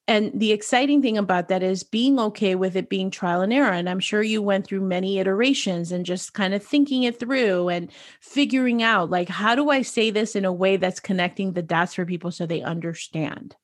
And 0.09 0.31
the 0.39 0.53
exciting 0.53 1.03
thing 1.03 1.19
about 1.19 1.49
that 1.49 1.65
is 1.65 1.83
being 1.83 2.21
okay 2.21 2.55
with 2.55 2.77
it 2.77 2.89
being 2.89 3.11
trial 3.11 3.41
and 3.41 3.53
error. 3.53 3.73
And 3.73 3.89
I'm 3.89 3.99
sure 3.99 4.23
you 4.23 4.41
went 4.41 4.65
through 4.65 4.83
many 4.83 5.19
iterations 5.19 5.91
and 5.91 6.07
just 6.07 6.33
kind 6.33 6.55
of 6.55 6.63
thinking 6.63 7.03
it 7.03 7.19
through 7.19 7.71
and 7.71 7.91
figuring 8.21 8.85
out, 8.85 9.11
like, 9.11 9.29
how 9.29 9.57
do 9.57 9.71
I 9.71 9.83
say 9.83 10.11
this 10.11 10.37
in 10.37 10.45
a 10.45 10.53
way 10.53 10.77
that's 10.77 11.01
connecting 11.01 11.53
the 11.55 11.63
dots 11.63 11.95
for 11.95 12.07
people 12.07 12.31
so 12.31 12.47
they 12.47 12.63
understand? 12.63 13.57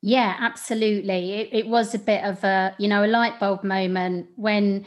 Yeah, 0.00 0.34
absolutely. 0.38 1.32
It, 1.32 1.48
it 1.52 1.66
was 1.66 1.94
a 1.94 1.98
bit 1.98 2.24
of 2.24 2.42
a, 2.44 2.74
you 2.78 2.88
know, 2.88 3.04
a 3.04 3.06
light 3.06 3.38
bulb 3.38 3.62
moment 3.62 4.28
when 4.36 4.86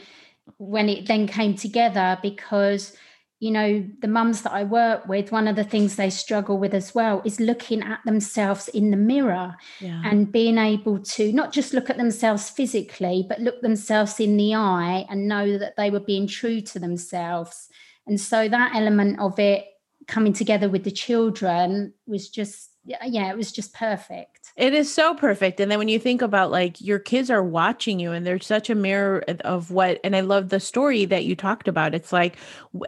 when 0.58 0.88
it 0.88 1.06
then 1.06 1.26
came 1.26 1.54
together 1.54 2.18
because 2.22 2.96
you 3.44 3.50
know, 3.50 3.84
the 4.00 4.08
mums 4.08 4.40
that 4.40 4.52
I 4.52 4.64
work 4.64 5.06
with, 5.06 5.30
one 5.30 5.46
of 5.46 5.54
the 5.54 5.64
things 5.64 5.96
they 5.96 6.08
struggle 6.08 6.56
with 6.56 6.72
as 6.72 6.94
well 6.94 7.20
is 7.26 7.40
looking 7.40 7.82
at 7.82 8.00
themselves 8.06 8.68
in 8.68 8.90
the 8.90 8.96
mirror 8.96 9.54
yeah. 9.80 10.00
and 10.02 10.32
being 10.32 10.56
able 10.56 10.98
to 11.00 11.30
not 11.30 11.52
just 11.52 11.74
look 11.74 11.90
at 11.90 11.98
themselves 11.98 12.48
physically, 12.48 13.26
but 13.28 13.40
look 13.40 13.60
themselves 13.60 14.18
in 14.18 14.38
the 14.38 14.54
eye 14.54 15.04
and 15.10 15.28
know 15.28 15.58
that 15.58 15.76
they 15.76 15.90
were 15.90 16.00
being 16.00 16.26
true 16.26 16.62
to 16.62 16.78
themselves. 16.78 17.68
And 18.06 18.18
so 18.18 18.48
that 18.48 18.74
element 18.74 19.20
of 19.20 19.38
it 19.38 19.66
coming 20.08 20.32
together 20.32 20.70
with 20.70 20.84
the 20.84 20.90
children 20.90 21.92
was 22.06 22.30
just, 22.30 22.70
yeah, 22.86 23.30
it 23.30 23.36
was 23.36 23.52
just 23.52 23.74
perfect. 23.74 24.43
It 24.56 24.72
is 24.72 24.92
so 24.92 25.16
perfect. 25.16 25.58
And 25.58 25.68
then 25.68 25.80
when 25.80 25.88
you 25.88 25.98
think 25.98 26.22
about 26.22 26.52
like 26.52 26.80
your 26.80 27.00
kids 27.00 27.28
are 27.28 27.42
watching 27.42 27.98
you 27.98 28.12
and 28.12 28.24
they're 28.24 28.38
such 28.38 28.70
a 28.70 28.76
mirror 28.76 29.24
of 29.40 29.72
what, 29.72 29.98
and 30.04 30.14
I 30.14 30.20
love 30.20 30.48
the 30.48 30.60
story 30.60 31.04
that 31.06 31.24
you 31.24 31.34
talked 31.34 31.66
about. 31.66 31.92
It's 31.92 32.12
like 32.12 32.36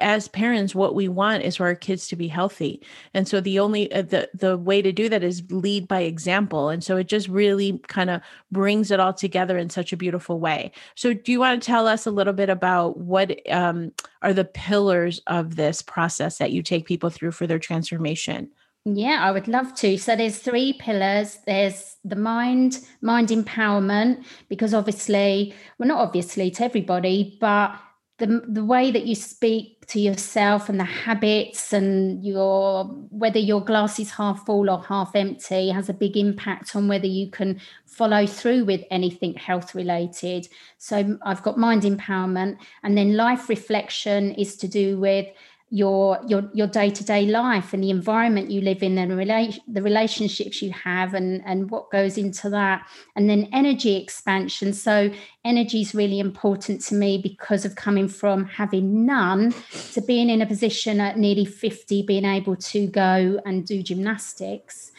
as 0.00 0.28
parents, 0.28 0.76
what 0.76 0.94
we 0.94 1.08
want 1.08 1.42
is 1.42 1.56
for 1.56 1.66
our 1.66 1.74
kids 1.74 2.06
to 2.08 2.16
be 2.16 2.28
healthy. 2.28 2.80
And 3.14 3.26
so 3.26 3.40
the 3.40 3.58
only, 3.58 3.92
uh, 3.92 4.02
the, 4.02 4.30
the 4.32 4.56
way 4.56 4.80
to 4.80 4.92
do 4.92 5.08
that 5.08 5.24
is 5.24 5.42
lead 5.50 5.88
by 5.88 6.02
example. 6.02 6.68
And 6.68 6.84
so 6.84 6.96
it 6.96 7.08
just 7.08 7.26
really 7.26 7.80
kind 7.88 8.10
of 8.10 8.20
brings 8.52 8.92
it 8.92 9.00
all 9.00 9.12
together 9.12 9.58
in 9.58 9.68
such 9.68 9.92
a 9.92 9.96
beautiful 9.96 10.38
way. 10.38 10.70
So 10.94 11.14
do 11.14 11.32
you 11.32 11.40
want 11.40 11.60
to 11.60 11.66
tell 11.66 11.88
us 11.88 12.06
a 12.06 12.12
little 12.12 12.32
bit 12.32 12.48
about 12.48 12.96
what 12.98 13.40
um, 13.50 13.90
are 14.22 14.32
the 14.32 14.44
pillars 14.44 15.20
of 15.26 15.56
this 15.56 15.82
process 15.82 16.38
that 16.38 16.52
you 16.52 16.62
take 16.62 16.86
people 16.86 17.10
through 17.10 17.32
for 17.32 17.48
their 17.48 17.58
transformation? 17.58 18.50
Yeah, 18.88 19.18
I 19.20 19.32
would 19.32 19.48
love 19.48 19.74
to. 19.76 19.98
So 19.98 20.14
there's 20.14 20.38
three 20.38 20.74
pillars. 20.74 21.38
There's 21.44 21.96
the 22.04 22.14
mind, 22.14 22.78
mind 23.00 23.28
empowerment, 23.30 24.24
because 24.48 24.72
obviously, 24.72 25.54
well, 25.76 25.88
not 25.88 25.98
obviously 25.98 26.52
to 26.52 26.64
everybody, 26.64 27.36
but 27.40 27.76
the 28.18 28.42
the 28.48 28.64
way 28.64 28.92
that 28.92 29.04
you 29.04 29.16
speak 29.16 29.84
to 29.88 29.98
yourself 30.00 30.68
and 30.68 30.78
the 30.78 30.84
habits 30.84 31.72
and 31.72 32.24
your 32.24 32.84
whether 33.10 33.40
your 33.40 33.60
glass 33.60 33.98
is 33.98 34.12
half 34.12 34.46
full 34.46 34.70
or 34.70 34.82
half 34.84 35.16
empty 35.16 35.68
has 35.70 35.88
a 35.88 35.92
big 35.92 36.16
impact 36.16 36.76
on 36.76 36.86
whether 36.86 37.06
you 37.08 37.28
can 37.28 37.60
follow 37.86 38.24
through 38.24 38.64
with 38.64 38.84
anything 38.92 39.34
health 39.34 39.74
related. 39.74 40.46
So 40.78 41.18
I've 41.24 41.42
got 41.42 41.58
mind 41.58 41.82
empowerment, 41.82 42.58
and 42.84 42.96
then 42.96 43.16
life 43.16 43.48
reflection 43.48 44.30
is 44.34 44.56
to 44.58 44.68
do 44.68 44.96
with 45.00 45.26
your 45.70 46.20
your 46.28 46.48
your 46.54 46.68
day-to-day 46.68 47.26
life 47.26 47.72
and 47.72 47.82
the 47.82 47.90
environment 47.90 48.52
you 48.52 48.60
live 48.60 48.84
in 48.84 48.96
and 48.98 49.10
rela- 49.12 49.58
the 49.66 49.82
relationships 49.82 50.62
you 50.62 50.70
have 50.70 51.12
and 51.12 51.42
and 51.44 51.70
what 51.70 51.90
goes 51.90 52.16
into 52.16 52.48
that. 52.50 52.86
And 53.16 53.28
then 53.28 53.48
energy 53.52 53.96
expansion. 53.96 54.72
So 54.72 55.10
energy 55.44 55.80
is 55.80 55.92
really 55.92 56.20
important 56.20 56.82
to 56.82 56.94
me 56.94 57.18
because 57.18 57.64
of 57.64 57.74
coming 57.74 58.06
from 58.06 58.44
having 58.44 59.04
none 59.04 59.52
to 59.92 60.00
being 60.02 60.30
in 60.30 60.40
a 60.40 60.46
position 60.46 61.00
at 61.00 61.18
nearly 61.18 61.44
50 61.44 62.02
being 62.02 62.24
able 62.24 62.56
to 62.56 62.86
go 62.86 63.40
and 63.44 63.66
do 63.66 63.82
gymnastics. 63.82 64.92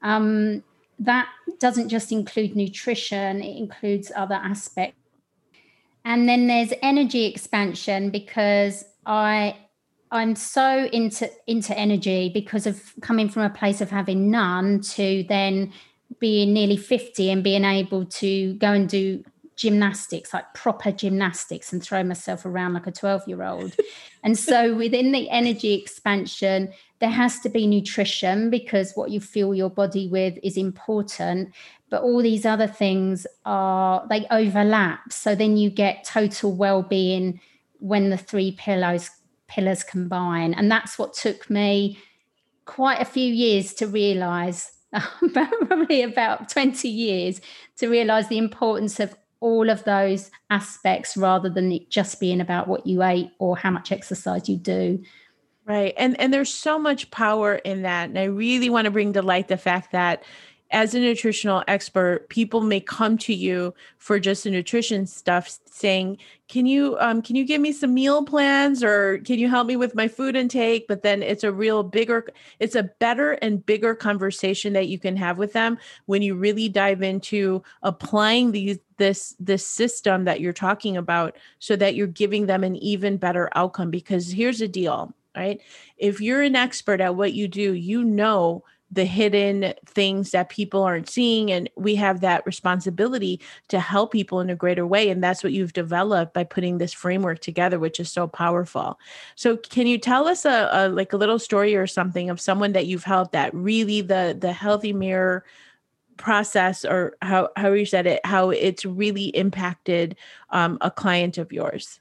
Um, 0.00 0.64
that 0.98 1.28
doesn't 1.58 1.90
just 1.90 2.10
include 2.10 2.56
nutrition 2.56 3.42
it 3.42 3.58
includes 3.58 4.10
other 4.16 4.36
aspects. 4.36 4.98
And 6.06 6.26
then 6.26 6.46
there's 6.46 6.72
energy 6.82 7.26
expansion 7.26 8.10
because 8.10 8.84
i 9.04 9.54
I'm 10.16 10.36
so 10.36 10.88
into 10.92 11.30
into 11.46 11.76
energy 11.78 12.30
because 12.32 12.66
of 12.66 12.94
coming 13.00 13.28
from 13.28 13.42
a 13.42 13.50
place 13.50 13.80
of 13.80 13.90
having 13.90 14.30
none 14.30 14.80
to 14.80 15.24
then 15.28 15.72
being 16.20 16.52
nearly 16.52 16.76
50 16.76 17.30
and 17.30 17.42
being 17.42 17.64
able 17.64 18.06
to 18.06 18.54
go 18.54 18.72
and 18.72 18.88
do 18.88 19.24
gymnastics, 19.56 20.34
like 20.34 20.52
proper 20.54 20.92
gymnastics, 20.92 21.72
and 21.72 21.82
throw 21.82 22.02
myself 22.04 22.44
around 22.44 22.74
like 22.74 22.86
a 22.86 22.92
12 22.92 23.26
year 23.26 23.42
old. 23.42 23.74
and 24.22 24.38
so 24.38 24.74
within 24.74 25.12
the 25.12 25.28
energy 25.30 25.74
expansion, 25.74 26.72
there 27.00 27.10
has 27.10 27.40
to 27.40 27.48
be 27.48 27.66
nutrition 27.66 28.50
because 28.50 28.92
what 28.94 29.10
you 29.10 29.20
fuel 29.20 29.54
your 29.54 29.70
body 29.70 30.08
with 30.08 30.38
is 30.42 30.56
important. 30.56 31.52
But 31.88 32.02
all 32.02 32.22
these 32.22 32.44
other 32.44 32.66
things 32.66 33.26
are, 33.44 34.06
they 34.08 34.26
overlap. 34.30 35.12
So 35.12 35.34
then 35.34 35.56
you 35.56 35.70
get 35.70 36.04
total 36.04 36.52
well 36.52 36.82
being 36.82 37.40
when 37.78 38.10
the 38.10 38.18
three 38.18 38.52
pillars 38.52 39.10
pillars 39.48 39.82
combine. 39.82 40.54
And 40.54 40.70
that's 40.70 40.98
what 40.98 41.14
took 41.14 41.48
me 41.50 41.98
quite 42.64 43.00
a 43.00 43.04
few 43.04 43.32
years 43.32 43.72
to 43.74 43.86
realize, 43.86 44.72
probably 45.32 46.02
about 46.02 46.48
20 46.48 46.88
years, 46.88 47.40
to 47.76 47.88
realize 47.88 48.28
the 48.28 48.38
importance 48.38 49.00
of 49.00 49.14
all 49.40 49.68
of 49.68 49.84
those 49.84 50.30
aspects 50.50 51.16
rather 51.16 51.48
than 51.48 51.70
it 51.70 51.90
just 51.90 52.18
being 52.18 52.40
about 52.40 52.68
what 52.68 52.86
you 52.86 53.02
ate 53.02 53.30
or 53.38 53.56
how 53.56 53.70
much 53.70 53.92
exercise 53.92 54.48
you 54.48 54.56
do. 54.56 55.02
Right. 55.66 55.94
And 55.96 56.18
and 56.20 56.32
there's 56.32 56.52
so 56.52 56.78
much 56.78 57.10
power 57.10 57.56
in 57.56 57.82
that. 57.82 58.08
And 58.08 58.18
I 58.18 58.24
really 58.24 58.70
want 58.70 58.84
to 58.84 58.90
bring 58.90 59.12
to 59.14 59.22
light 59.22 59.48
the 59.48 59.56
fact 59.56 59.92
that 59.92 60.22
as 60.70 60.94
a 60.94 61.00
nutritional 61.00 61.62
expert, 61.68 62.28
people 62.28 62.60
may 62.60 62.80
come 62.80 63.16
to 63.18 63.32
you 63.32 63.72
for 63.98 64.18
just 64.18 64.44
the 64.44 64.50
nutrition 64.50 65.06
stuff, 65.06 65.58
saying, 65.70 66.18
"Can 66.48 66.66
you 66.66 66.96
um, 66.98 67.22
can 67.22 67.36
you 67.36 67.44
give 67.44 67.60
me 67.60 67.72
some 67.72 67.94
meal 67.94 68.24
plans, 68.24 68.82
or 68.82 69.18
can 69.18 69.38
you 69.38 69.48
help 69.48 69.66
me 69.66 69.76
with 69.76 69.94
my 69.94 70.08
food 70.08 70.34
intake?" 70.34 70.88
But 70.88 71.02
then 71.02 71.22
it's 71.22 71.44
a 71.44 71.52
real 71.52 71.82
bigger, 71.82 72.26
it's 72.58 72.74
a 72.74 72.90
better 72.98 73.32
and 73.32 73.64
bigger 73.64 73.94
conversation 73.94 74.72
that 74.72 74.88
you 74.88 74.98
can 74.98 75.16
have 75.16 75.38
with 75.38 75.52
them 75.52 75.78
when 76.06 76.22
you 76.22 76.34
really 76.34 76.68
dive 76.68 77.02
into 77.02 77.62
applying 77.82 78.52
these 78.52 78.78
this 78.96 79.36
this 79.38 79.66
system 79.66 80.24
that 80.24 80.40
you're 80.40 80.52
talking 80.52 80.96
about, 80.96 81.36
so 81.58 81.76
that 81.76 81.94
you're 81.94 82.06
giving 82.06 82.46
them 82.46 82.64
an 82.64 82.76
even 82.76 83.18
better 83.18 83.50
outcome. 83.54 83.90
Because 83.90 84.32
here's 84.32 84.58
the 84.58 84.68
deal, 84.68 85.14
right? 85.36 85.60
If 85.96 86.20
you're 86.20 86.42
an 86.42 86.56
expert 86.56 87.00
at 87.00 87.14
what 87.14 87.34
you 87.34 87.46
do, 87.46 87.74
you 87.74 88.02
know 88.02 88.64
the 88.90 89.04
hidden 89.04 89.74
things 89.84 90.30
that 90.30 90.48
people 90.48 90.82
aren't 90.82 91.08
seeing 91.08 91.50
and 91.50 91.68
we 91.76 91.96
have 91.96 92.20
that 92.20 92.46
responsibility 92.46 93.40
to 93.68 93.80
help 93.80 94.12
people 94.12 94.40
in 94.40 94.48
a 94.48 94.54
greater 94.54 94.86
way 94.86 95.10
and 95.10 95.22
that's 95.22 95.42
what 95.42 95.52
you've 95.52 95.72
developed 95.72 96.32
by 96.32 96.44
putting 96.44 96.78
this 96.78 96.92
framework 96.92 97.40
together 97.40 97.78
which 97.80 97.98
is 97.98 98.10
so 98.10 98.28
powerful. 98.28 98.98
So 99.34 99.56
can 99.56 99.86
you 99.86 99.98
tell 99.98 100.28
us 100.28 100.44
a, 100.44 100.68
a 100.72 100.88
like 100.88 101.12
a 101.12 101.16
little 101.16 101.38
story 101.38 101.74
or 101.74 101.86
something 101.86 102.30
of 102.30 102.40
someone 102.40 102.72
that 102.72 102.86
you've 102.86 103.04
helped 103.04 103.32
that 103.32 103.52
really 103.52 104.02
the 104.02 104.36
the 104.38 104.52
healthy 104.52 104.92
mirror 104.92 105.44
process 106.16 106.84
or 106.84 107.16
how 107.22 107.50
how 107.56 107.72
you 107.72 107.84
said 107.84 108.06
it 108.06 108.20
how 108.24 108.50
it's 108.50 108.84
really 108.84 109.26
impacted 109.26 110.16
um, 110.50 110.78
a 110.80 110.90
client 110.90 111.38
of 111.38 111.52
yours? 111.52 112.00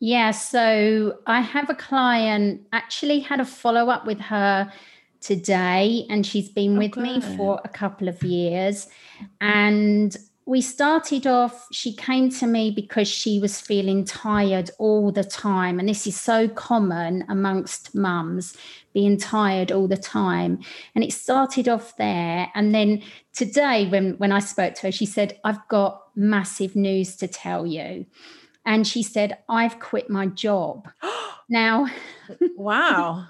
Yeah 0.00 0.32
so 0.32 1.18
i 1.28 1.40
have 1.40 1.70
a 1.70 1.76
client 1.76 2.62
actually 2.72 3.20
had 3.20 3.38
a 3.38 3.44
follow-up 3.44 4.04
with 4.04 4.18
her 4.18 4.72
today 5.22 6.06
and 6.10 6.26
she's 6.26 6.48
been 6.48 6.76
oh, 6.76 6.80
with 6.80 6.96
me 6.96 7.20
for 7.20 7.60
a 7.64 7.68
couple 7.68 8.08
of 8.08 8.22
years. 8.22 8.88
And 9.40 10.16
we 10.44 10.60
started 10.60 11.26
off 11.26 11.68
she 11.70 11.94
came 11.94 12.28
to 12.28 12.46
me 12.46 12.72
because 12.72 13.06
she 13.06 13.38
was 13.38 13.60
feeling 13.60 14.04
tired 14.04 14.70
all 14.78 15.12
the 15.12 15.22
time 15.22 15.78
and 15.78 15.88
this 15.88 16.04
is 16.04 16.18
so 16.18 16.48
common 16.48 17.24
amongst 17.28 17.94
mums 17.94 18.56
being 18.92 19.16
tired 19.16 19.70
all 19.70 19.86
the 19.86 19.96
time. 19.96 20.58
And 20.94 21.04
it 21.04 21.12
started 21.12 21.68
off 21.68 21.96
there 21.96 22.50
and 22.54 22.74
then 22.74 23.02
today 23.32 23.88
when 23.88 24.18
when 24.18 24.32
I 24.32 24.40
spoke 24.40 24.74
to 24.74 24.82
her 24.82 24.92
she 24.92 25.06
said 25.06 25.38
I've 25.44 25.66
got 25.68 26.02
massive 26.16 26.74
news 26.74 27.14
to 27.16 27.28
tell 27.28 27.64
you. 27.64 28.06
And 28.66 28.86
she 28.86 29.02
said 29.04 29.38
I've 29.48 29.78
quit 29.78 30.10
my 30.10 30.26
job. 30.26 30.88
Now 31.48 31.88
wow 32.56 33.28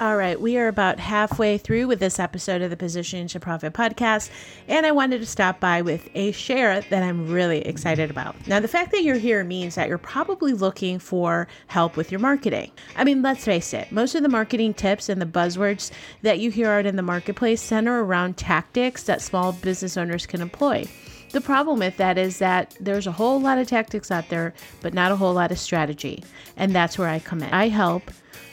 All 0.00 0.16
right, 0.16 0.40
we 0.40 0.56
are 0.56 0.66
about 0.66 0.98
halfway 0.98 1.58
through 1.58 1.86
with 1.86 2.00
this 2.00 2.18
episode 2.18 2.62
of 2.62 2.70
the 2.70 2.76
Positioning 2.78 3.28
to 3.28 3.38
Profit 3.38 3.74
podcast, 3.74 4.30
and 4.66 4.86
I 4.86 4.92
wanted 4.92 5.18
to 5.18 5.26
stop 5.26 5.60
by 5.60 5.82
with 5.82 6.08
a 6.14 6.32
share 6.32 6.80
that 6.80 7.02
I'm 7.02 7.30
really 7.30 7.60
excited 7.66 8.10
about. 8.10 8.34
Now, 8.46 8.60
the 8.60 8.66
fact 8.66 8.92
that 8.92 9.02
you're 9.02 9.16
here 9.16 9.44
means 9.44 9.74
that 9.74 9.88
you're 9.88 9.98
probably 9.98 10.54
looking 10.54 10.98
for 10.98 11.48
help 11.66 11.98
with 11.98 12.10
your 12.10 12.18
marketing. 12.18 12.70
I 12.96 13.04
mean, 13.04 13.20
let's 13.20 13.44
face 13.44 13.74
it, 13.74 13.92
most 13.92 14.14
of 14.14 14.22
the 14.22 14.30
marketing 14.30 14.72
tips 14.72 15.10
and 15.10 15.20
the 15.20 15.26
buzzwords 15.26 15.90
that 16.22 16.38
you 16.38 16.50
hear 16.50 16.70
out 16.70 16.86
in 16.86 16.96
the 16.96 17.02
marketplace 17.02 17.60
center 17.60 18.02
around 18.02 18.38
tactics 18.38 19.02
that 19.02 19.20
small 19.20 19.52
business 19.52 19.98
owners 19.98 20.24
can 20.24 20.40
employ. 20.40 20.86
The 21.32 21.42
problem 21.42 21.78
with 21.78 21.98
that 21.98 22.16
is 22.16 22.38
that 22.38 22.74
there's 22.80 23.06
a 23.06 23.12
whole 23.12 23.38
lot 23.38 23.58
of 23.58 23.68
tactics 23.68 24.10
out 24.10 24.30
there, 24.30 24.54
but 24.80 24.94
not 24.94 25.12
a 25.12 25.16
whole 25.16 25.34
lot 25.34 25.52
of 25.52 25.58
strategy. 25.58 26.24
And 26.56 26.74
that's 26.74 26.96
where 26.96 27.08
I 27.08 27.18
come 27.18 27.42
in. 27.42 27.52
I 27.52 27.68
help 27.68 28.10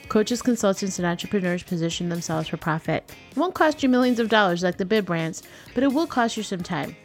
Coaches, 0.10 0.42
consultants, 0.42 1.00
and 1.00 1.06
entrepreneurs 1.06 1.64
position 1.64 2.10
themselves 2.10 2.48
for 2.48 2.58
profit. 2.58 3.12
It 3.32 3.38
won't 3.38 3.54
cost 3.54 3.84
you 3.84 3.90
millions 3.90 4.20
of 4.20 4.30
dollars 4.30 4.64
like 4.64 4.78
the 4.78 4.86
big 4.86 5.06
brands, 5.06 5.44
but 5.74 5.84
it 5.84 5.94
will 5.94 6.08
cost 6.08 6.38
you 6.38 6.44
some 6.44 6.64
time. 6.64 6.96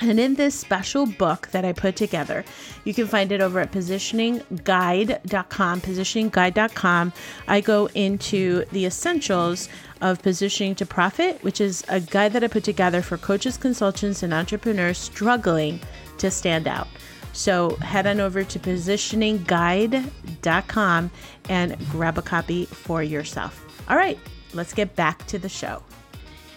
And 0.00 0.18
in 0.18 0.34
this 0.34 0.58
special 0.58 1.06
book 1.06 1.48
that 1.52 1.64
I 1.64 1.72
put 1.72 1.96
together, 1.96 2.44
you 2.84 2.94
can 2.94 3.06
find 3.06 3.30
it 3.30 3.40
over 3.40 3.60
at 3.60 3.70
positioningguide.com. 3.70 5.80
Positioningguide.com. 5.80 7.12
I 7.46 7.60
go 7.60 7.88
into 7.94 8.64
the 8.72 8.86
essentials 8.86 9.68
of 10.00 10.22
positioning 10.22 10.74
to 10.76 10.86
profit, 10.86 11.42
which 11.44 11.60
is 11.60 11.84
a 11.88 12.00
guide 12.00 12.32
that 12.32 12.42
I 12.42 12.48
put 12.48 12.64
together 12.64 13.02
for 13.02 13.18
coaches, 13.18 13.56
consultants, 13.56 14.22
and 14.22 14.34
entrepreneurs 14.34 14.98
struggling 14.98 15.78
to 16.18 16.30
stand 16.30 16.66
out. 16.66 16.88
So 17.32 17.76
head 17.76 18.06
on 18.06 18.20
over 18.20 18.44
to 18.44 18.58
positioningguide.com 18.58 21.10
and 21.48 21.90
grab 21.90 22.18
a 22.18 22.22
copy 22.22 22.66
for 22.66 23.02
yourself. 23.02 23.64
All 23.88 23.96
right, 23.96 24.18
let's 24.52 24.74
get 24.74 24.94
back 24.96 25.26
to 25.28 25.38
the 25.38 25.48
show. 25.48 25.82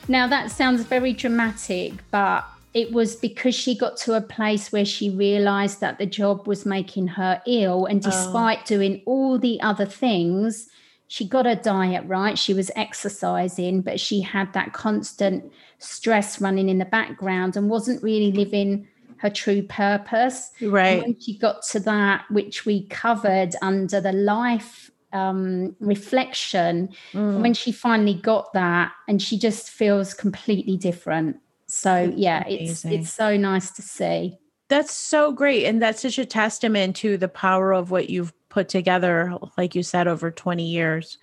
Now, 0.08 0.27
that 0.27 0.51
sounds 0.51 0.84
very 0.84 1.13
dramatic, 1.13 1.94
but 2.12 2.46
it 2.75 2.91
was 2.91 3.15
because 3.15 3.55
she 3.55 3.75
got 3.75 3.98
to 3.98 4.13
a 4.13 4.22
place 4.22 4.72
where 4.72 4.86
she 4.86 5.10
realized 5.10 5.79
that 5.79 5.98
the 5.98 6.05
job 6.05 6.46
was 6.46 6.65
making 6.65 7.08
her 7.08 7.41
ill. 7.48 7.86
And 7.86 8.05
oh. 8.05 8.10
despite 8.10 8.60
oh. 8.63 8.65
doing 8.65 9.01
all 9.05 9.39
the 9.39 9.60
other 9.62 9.86
things, 9.86 10.70
she 11.08 11.27
got 11.27 11.46
her 11.46 11.55
diet 11.55 12.03
right. 12.05 12.38
She 12.38 12.53
was 12.53 12.70
exercising, 12.75 13.82
but 13.82 14.00
she 14.00 14.22
had 14.22 14.51
that 14.53 14.74
constant 14.74 15.51
stress 15.79 16.41
running 16.41 16.67
in 16.67 16.77
the 16.77 16.86
background 16.86 17.55
and 17.55 17.70
wasn't 17.70 18.03
really 18.03 18.32
living 18.32 18.88
her 19.17 19.29
true 19.29 19.63
purpose. 19.63 20.51
Right. 20.62 20.93
And 20.93 21.01
when 21.03 21.19
she 21.19 21.38
got 21.38 21.63
to 21.72 21.79
that, 21.81 22.25
which 22.29 22.65
we 22.65 22.88
covered 22.88 23.55
under 23.62 24.01
the 24.01 24.12
life 24.12 24.91
um, 25.13 25.75
reflection, 25.79 26.89
mm. 27.13 27.41
when 27.41 27.53
she 27.53 27.72
finally 27.72 28.15
got 28.15 28.53
that, 28.53 28.91
and 29.07 29.22
she 29.22 29.38
just 29.39 29.69
feels 29.69 30.13
completely 30.13 30.77
different. 30.77 31.38
So 31.67 32.13
yeah, 32.15 32.48
it's 32.48 32.86
it's 32.86 33.12
so 33.12 33.38
nice 33.38 33.72
to 33.72 33.81
see. 33.81 34.38
That's 34.67 34.91
so 34.91 35.31
great, 35.31 35.65
and 35.65 35.81
that's 35.81 36.01
such 36.01 36.19
a 36.19 36.25
testament 36.25 36.95
to 36.98 37.17
the 37.17 37.27
power 37.27 37.74
of 37.74 37.91
what 37.91 38.10
you've 38.10 38.34
put 38.50 38.69
together, 38.69 39.34
like 39.57 39.74
you 39.74 39.84
said, 39.84 40.07
over 40.07 40.31
twenty 40.31 40.67
years 40.67 41.17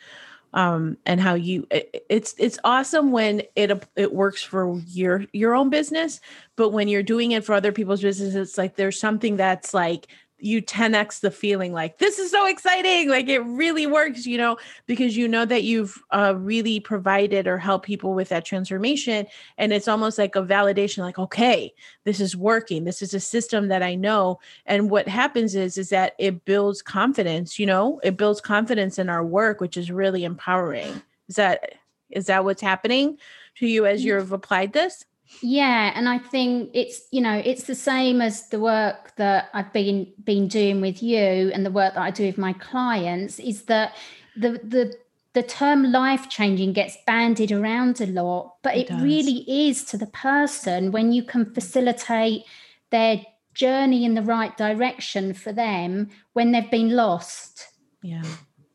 um, 0.54 0.96
and 1.06 1.20
how 1.20 1.34
you 1.34 1.66
it, 1.70 2.04
it's 2.08 2.34
it's 2.38 2.58
awesome 2.64 3.12
when 3.12 3.42
it 3.56 3.86
it 3.96 4.12
works 4.12 4.42
for 4.42 4.78
your 4.86 5.24
your 5.32 5.54
own 5.54 5.70
business 5.70 6.20
but 6.56 6.70
when 6.70 6.88
you're 6.88 7.02
doing 7.02 7.32
it 7.32 7.44
for 7.44 7.54
other 7.54 7.72
people's 7.72 8.02
business 8.02 8.34
it's 8.34 8.58
like 8.58 8.76
there's 8.76 8.98
something 9.00 9.36
that's 9.36 9.72
like 9.74 10.08
you 10.42 10.60
10x 10.60 11.20
the 11.20 11.30
feeling 11.30 11.72
like 11.72 11.98
this 11.98 12.18
is 12.18 12.30
so 12.30 12.46
exciting 12.46 13.08
like 13.08 13.28
it 13.28 13.40
really 13.40 13.86
works 13.86 14.26
you 14.26 14.36
know 14.36 14.56
because 14.86 15.16
you 15.16 15.26
know 15.26 15.44
that 15.44 15.62
you've 15.62 16.02
uh, 16.10 16.34
really 16.36 16.80
provided 16.80 17.46
or 17.46 17.56
helped 17.56 17.86
people 17.86 18.12
with 18.12 18.28
that 18.28 18.44
transformation 18.44 19.26
and 19.56 19.72
it's 19.72 19.88
almost 19.88 20.18
like 20.18 20.36
a 20.36 20.42
validation 20.42 20.98
like 20.98 21.18
okay 21.18 21.72
this 22.04 22.20
is 22.20 22.36
working 22.36 22.84
this 22.84 23.00
is 23.00 23.14
a 23.14 23.20
system 23.20 23.68
that 23.68 23.82
i 23.82 23.94
know 23.94 24.38
and 24.66 24.90
what 24.90 25.08
happens 25.08 25.54
is 25.54 25.78
is 25.78 25.88
that 25.88 26.14
it 26.18 26.44
builds 26.44 26.82
confidence 26.82 27.58
you 27.58 27.64
know 27.64 28.00
it 28.02 28.16
builds 28.16 28.40
confidence 28.40 28.98
in 28.98 29.08
our 29.08 29.24
work 29.24 29.62
which 29.62 29.76
is 29.76 29.90
really 29.90 30.24
empowering. 30.24 31.00
Is 31.28 31.36
that 31.36 31.74
is 32.10 32.26
that 32.26 32.44
what's 32.44 32.60
happening 32.60 33.16
to 33.56 33.66
you 33.66 33.86
as 33.86 34.04
you've 34.04 34.32
applied 34.32 34.72
this 34.72 35.04
yeah 35.40 35.92
and 35.94 36.08
i 36.08 36.18
think 36.18 36.70
it's 36.74 37.02
you 37.10 37.20
know 37.20 37.40
it's 37.44 37.64
the 37.64 37.74
same 37.74 38.20
as 38.20 38.48
the 38.48 38.60
work 38.60 39.14
that 39.16 39.48
i've 39.54 39.72
been 39.72 40.06
been 40.24 40.48
doing 40.48 40.80
with 40.80 41.02
you 41.02 41.50
and 41.54 41.64
the 41.64 41.70
work 41.70 41.94
that 41.94 42.02
i 42.02 42.10
do 42.10 42.26
with 42.26 42.38
my 42.38 42.52
clients 42.54 43.38
is 43.38 43.62
that 43.62 43.96
the 44.36 44.50
the 44.64 44.94
the 45.34 45.42
term 45.42 45.90
life 45.90 46.28
changing 46.28 46.74
gets 46.74 46.96
bandied 47.06 47.50
around 47.50 48.00
a 48.00 48.06
lot 48.06 48.56
but 48.62 48.76
it, 48.76 48.90
it 48.90 49.02
really 49.02 49.44
is 49.48 49.84
to 49.84 49.96
the 49.96 50.06
person 50.08 50.92
when 50.92 51.12
you 51.12 51.22
can 51.22 51.52
facilitate 51.54 52.42
their 52.90 53.22
journey 53.54 54.04
in 54.04 54.14
the 54.14 54.22
right 54.22 54.56
direction 54.56 55.34
for 55.34 55.52
them 55.52 56.08
when 56.32 56.52
they've 56.52 56.70
been 56.70 56.94
lost. 56.94 57.68
Yeah. 58.02 58.22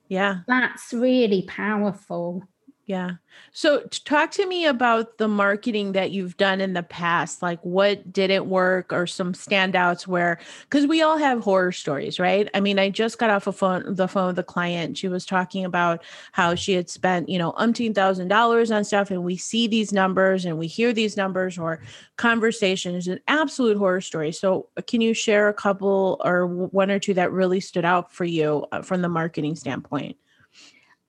Yeah. 0.07 0.39
That's 0.47 0.93
really 0.93 1.43
powerful 1.43 2.43
yeah. 2.87 3.11
So 3.51 3.81
talk 4.05 4.31
to 4.31 4.47
me 4.47 4.65
about 4.65 5.17
the 5.17 5.27
marketing 5.27 5.91
that 5.91 6.11
you've 6.11 6.37
done 6.37 6.61
in 6.61 6.71
the 6.71 6.83
past. 6.83 7.41
Like 7.41 7.59
what 7.63 8.13
didn't 8.13 8.47
work 8.47 8.93
or 8.93 9.05
some 9.05 9.33
standouts 9.33 10.07
where 10.07 10.39
cuz 10.69 10.87
we 10.87 11.01
all 11.01 11.17
have 11.17 11.41
horror 11.41 11.73
stories, 11.73 12.17
right? 12.17 12.49
I 12.53 12.61
mean, 12.61 12.79
I 12.79 12.89
just 12.89 13.19
got 13.19 13.29
off 13.29 13.45
a 13.45 13.51
phone 13.51 13.93
the 13.93 14.07
phone 14.07 14.27
with 14.27 14.39
a 14.39 14.43
client. 14.43 14.97
She 14.97 15.09
was 15.09 15.25
talking 15.25 15.65
about 15.65 16.01
how 16.31 16.55
she 16.55 16.73
had 16.75 16.89
spent, 16.89 17.27
you 17.27 17.37
know, 17.37 17.51
umpteen 17.59 17.93
thousand 17.93 18.29
dollars 18.29 18.71
on 18.71 18.85
stuff 18.85 19.11
and 19.11 19.21
we 19.25 19.35
see 19.35 19.67
these 19.67 19.91
numbers 19.91 20.45
and 20.45 20.57
we 20.57 20.67
hear 20.67 20.93
these 20.93 21.17
numbers 21.17 21.57
or 21.57 21.81
conversations 22.15 23.07
an 23.09 23.19
absolute 23.27 23.77
horror 23.77 24.01
story. 24.01 24.31
So 24.31 24.69
can 24.87 25.01
you 25.01 25.13
share 25.13 25.49
a 25.49 25.53
couple 25.53 26.21
or 26.23 26.47
one 26.47 26.89
or 26.89 26.99
two 26.99 27.13
that 27.15 27.33
really 27.33 27.59
stood 27.59 27.85
out 27.85 28.13
for 28.13 28.23
you 28.23 28.65
uh, 28.71 28.81
from 28.81 29.01
the 29.01 29.09
marketing 29.09 29.55
standpoint? 29.57 30.15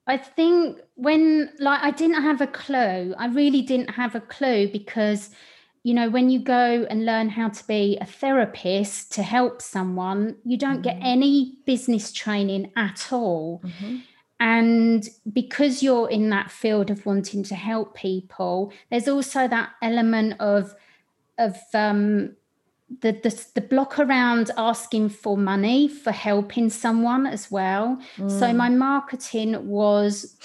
I 0.09 0.17
think 0.17 0.79
when 0.95 1.51
like 1.59 1.81
I 1.81 1.91
didn't 1.91 2.21
have 2.21 2.41
a 2.41 2.47
clue. 2.47 3.13
I 3.17 3.27
really 3.27 3.61
didn't 3.61 3.91
have 3.91 4.15
a 4.15 4.21
clue 4.21 4.67
because 4.67 5.29
you 5.83 5.93
know 5.93 6.09
when 6.09 6.29
you 6.29 6.39
go 6.39 6.85
and 6.89 7.05
learn 7.05 7.29
how 7.29 7.49
to 7.49 7.67
be 7.67 7.97
a 8.01 8.05
therapist 8.05 9.11
to 9.13 9.23
help 9.23 9.61
someone, 9.61 10.35
you 10.43 10.57
don't 10.57 10.81
mm-hmm. 10.81 10.99
get 10.99 10.99
any 11.01 11.59
business 11.65 12.11
training 12.11 12.71
at 12.75 13.09
all. 13.11 13.61
Mm-hmm. 13.63 13.97
And 14.41 15.07
because 15.31 15.83
you're 15.83 16.09
in 16.09 16.29
that 16.29 16.49
field 16.49 16.89
of 16.89 17.05
wanting 17.05 17.43
to 17.43 17.55
help 17.55 17.93
people, 17.93 18.71
there's 18.89 19.07
also 19.07 19.47
that 19.47 19.71
element 19.81 20.39
of 20.39 20.73
of 21.37 21.55
um, 21.73 22.35
the, 23.01 23.11
the, 23.11 23.45
the 23.55 23.61
block 23.61 23.99
around 23.99 24.51
asking 24.57 25.09
for 25.09 25.37
money 25.37 25.87
for 25.87 26.11
helping 26.11 26.69
someone 26.69 27.25
as 27.25 27.51
well. 27.51 27.99
Mm. 28.17 28.39
So 28.39 28.53
my 28.53 28.69
marketing 28.69 29.67
was 29.67 30.35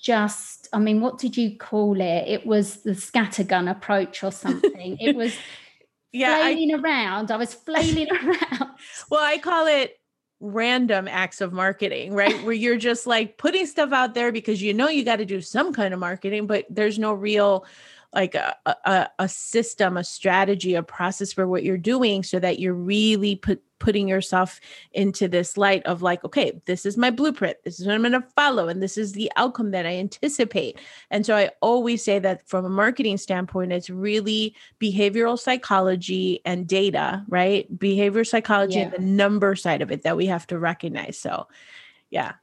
just, 0.00 0.68
I 0.72 0.78
mean, 0.78 1.00
what 1.00 1.18
did 1.18 1.36
you 1.36 1.56
call 1.56 2.00
it? 2.00 2.24
It 2.26 2.46
was 2.46 2.82
the 2.82 2.92
scattergun 2.92 3.70
approach 3.70 4.24
or 4.24 4.32
something. 4.32 4.96
it 4.98 5.14
was 5.14 5.36
yeah, 6.12 6.38
flailing 6.38 6.74
I, 6.74 6.78
around. 6.78 7.30
I 7.30 7.36
was 7.36 7.54
flailing 7.54 8.08
around. 8.24 8.70
Well, 9.10 9.22
I 9.22 9.38
call 9.38 9.66
it 9.66 10.00
random 10.40 11.06
acts 11.06 11.42
of 11.42 11.52
marketing, 11.52 12.14
right? 12.14 12.42
Where 12.44 12.54
you're 12.54 12.78
just 12.78 13.06
like 13.06 13.36
putting 13.36 13.66
stuff 13.66 13.92
out 13.92 14.14
there 14.14 14.32
because 14.32 14.62
you 14.62 14.72
know 14.72 14.88
you 14.88 15.04
got 15.04 15.16
to 15.16 15.26
do 15.26 15.42
some 15.42 15.72
kind 15.72 15.92
of 15.92 16.00
marketing, 16.00 16.46
but 16.46 16.64
there's 16.70 16.98
no 16.98 17.12
real 17.12 17.66
like 18.12 18.34
a, 18.34 18.56
a, 18.66 19.08
a 19.18 19.28
system, 19.28 19.96
a 19.96 20.04
strategy, 20.04 20.74
a 20.74 20.82
process 20.82 21.32
for 21.32 21.46
what 21.46 21.62
you're 21.62 21.78
doing 21.78 22.22
so 22.22 22.38
that 22.38 22.58
you're 22.58 22.74
really 22.74 23.36
put, 23.36 23.62
putting 23.78 24.08
yourself 24.08 24.60
into 24.92 25.28
this 25.28 25.56
light 25.56 25.84
of 25.86 26.02
like, 26.02 26.24
okay, 26.24 26.60
this 26.66 26.84
is 26.84 26.96
my 26.96 27.10
blueprint. 27.10 27.56
This 27.64 27.78
is 27.78 27.86
what 27.86 27.94
I'm 27.94 28.02
going 28.02 28.12
to 28.12 28.24
follow. 28.34 28.68
And 28.68 28.82
this 28.82 28.98
is 28.98 29.12
the 29.12 29.30
outcome 29.36 29.70
that 29.70 29.86
I 29.86 29.96
anticipate. 29.96 30.78
And 31.10 31.24
so 31.24 31.36
I 31.36 31.50
always 31.60 32.02
say 32.04 32.18
that 32.18 32.46
from 32.48 32.64
a 32.64 32.70
marketing 32.70 33.16
standpoint, 33.16 33.72
it's 33.72 33.90
really 33.90 34.56
behavioral 34.80 35.38
psychology 35.38 36.40
and 36.44 36.66
data, 36.66 37.24
right? 37.28 37.72
Behavioral 37.76 38.26
psychology 38.26 38.78
yeah. 38.78 38.84
and 38.84 38.92
the 38.92 39.00
number 39.00 39.54
side 39.54 39.82
of 39.82 39.92
it 39.92 40.02
that 40.02 40.16
we 40.16 40.26
have 40.26 40.46
to 40.48 40.58
recognize. 40.58 41.16
So, 41.18 41.46
yeah. 42.10 42.34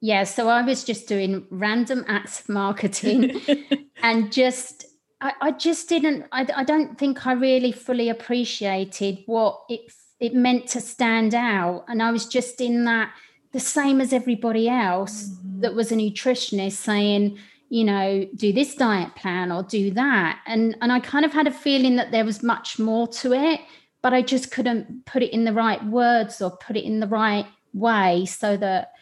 Yeah. 0.00 0.24
So 0.24 0.48
I 0.48 0.62
was 0.62 0.82
just 0.82 1.06
doing 1.06 1.46
random 1.50 2.04
acts 2.08 2.40
of 2.40 2.48
marketing 2.48 3.40
and 4.02 4.32
just 4.32 4.84
I, 5.22 5.32
I 5.40 5.50
just 5.52 5.88
didn't. 5.88 6.26
I, 6.32 6.46
I 6.54 6.64
don't 6.64 6.98
think 6.98 7.26
I 7.26 7.32
really 7.32 7.72
fully 7.72 8.08
appreciated 8.08 9.22
what 9.26 9.62
it 9.68 9.80
it 10.20 10.34
meant 10.34 10.68
to 10.68 10.80
stand 10.80 11.34
out, 11.34 11.84
and 11.88 12.02
I 12.02 12.10
was 12.10 12.26
just 12.26 12.60
in 12.60 12.84
that 12.84 13.12
the 13.52 13.60
same 13.60 14.00
as 14.00 14.12
everybody 14.12 14.68
else 14.68 15.28
mm-hmm. 15.28 15.60
that 15.60 15.74
was 15.74 15.92
a 15.92 15.96
nutritionist 15.96 16.72
saying 16.72 17.38
you 17.68 17.84
know 17.84 18.26
do 18.34 18.52
this 18.52 18.74
diet 18.74 19.14
plan 19.14 19.50
or 19.50 19.62
do 19.62 19.90
that 19.90 20.40
and 20.46 20.76
and 20.82 20.92
i 20.92 21.00
kind 21.00 21.24
of 21.24 21.32
had 21.32 21.46
a 21.46 21.50
feeling 21.50 21.96
that 21.96 22.10
there 22.10 22.24
was 22.24 22.42
much 22.42 22.78
more 22.78 23.08
to 23.08 23.32
it 23.32 23.60
but 24.02 24.12
i 24.12 24.20
just 24.20 24.50
couldn't 24.50 25.06
put 25.06 25.22
it 25.22 25.32
in 25.32 25.44
the 25.44 25.52
right 25.54 25.82
words 25.86 26.42
or 26.42 26.50
put 26.50 26.76
it 26.76 26.84
in 26.84 27.00
the 27.00 27.06
right 27.06 27.46
way 27.72 28.26
so 28.26 28.58
that 28.58 28.92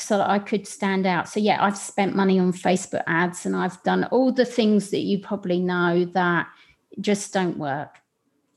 so 0.00 0.18
that 0.18 0.28
I 0.28 0.38
could 0.38 0.66
stand 0.66 1.06
out. 1.06 1.28
So 1.28 1.40
yeah, 1.40 1.62
I've 1.62 1.78
spent 1.78 2.16
money 2.16 2.38
on 2.38 2.52
Facebook 2.52 3.02
ads 3.06 3.46
and 3.46 3.54
I've 3.54 3.82
done 3.82 4.04
all 4.04 4.32
the 4.32 4.44
things 4.44 4.90
that 4.90 5.00
you 5.00 5.18
probably 5.18 5.60
know 5.60 6.04
that 6.06 6.48
just 7.00 7.32
don't 7.32 7.58
work. 7.58 8.00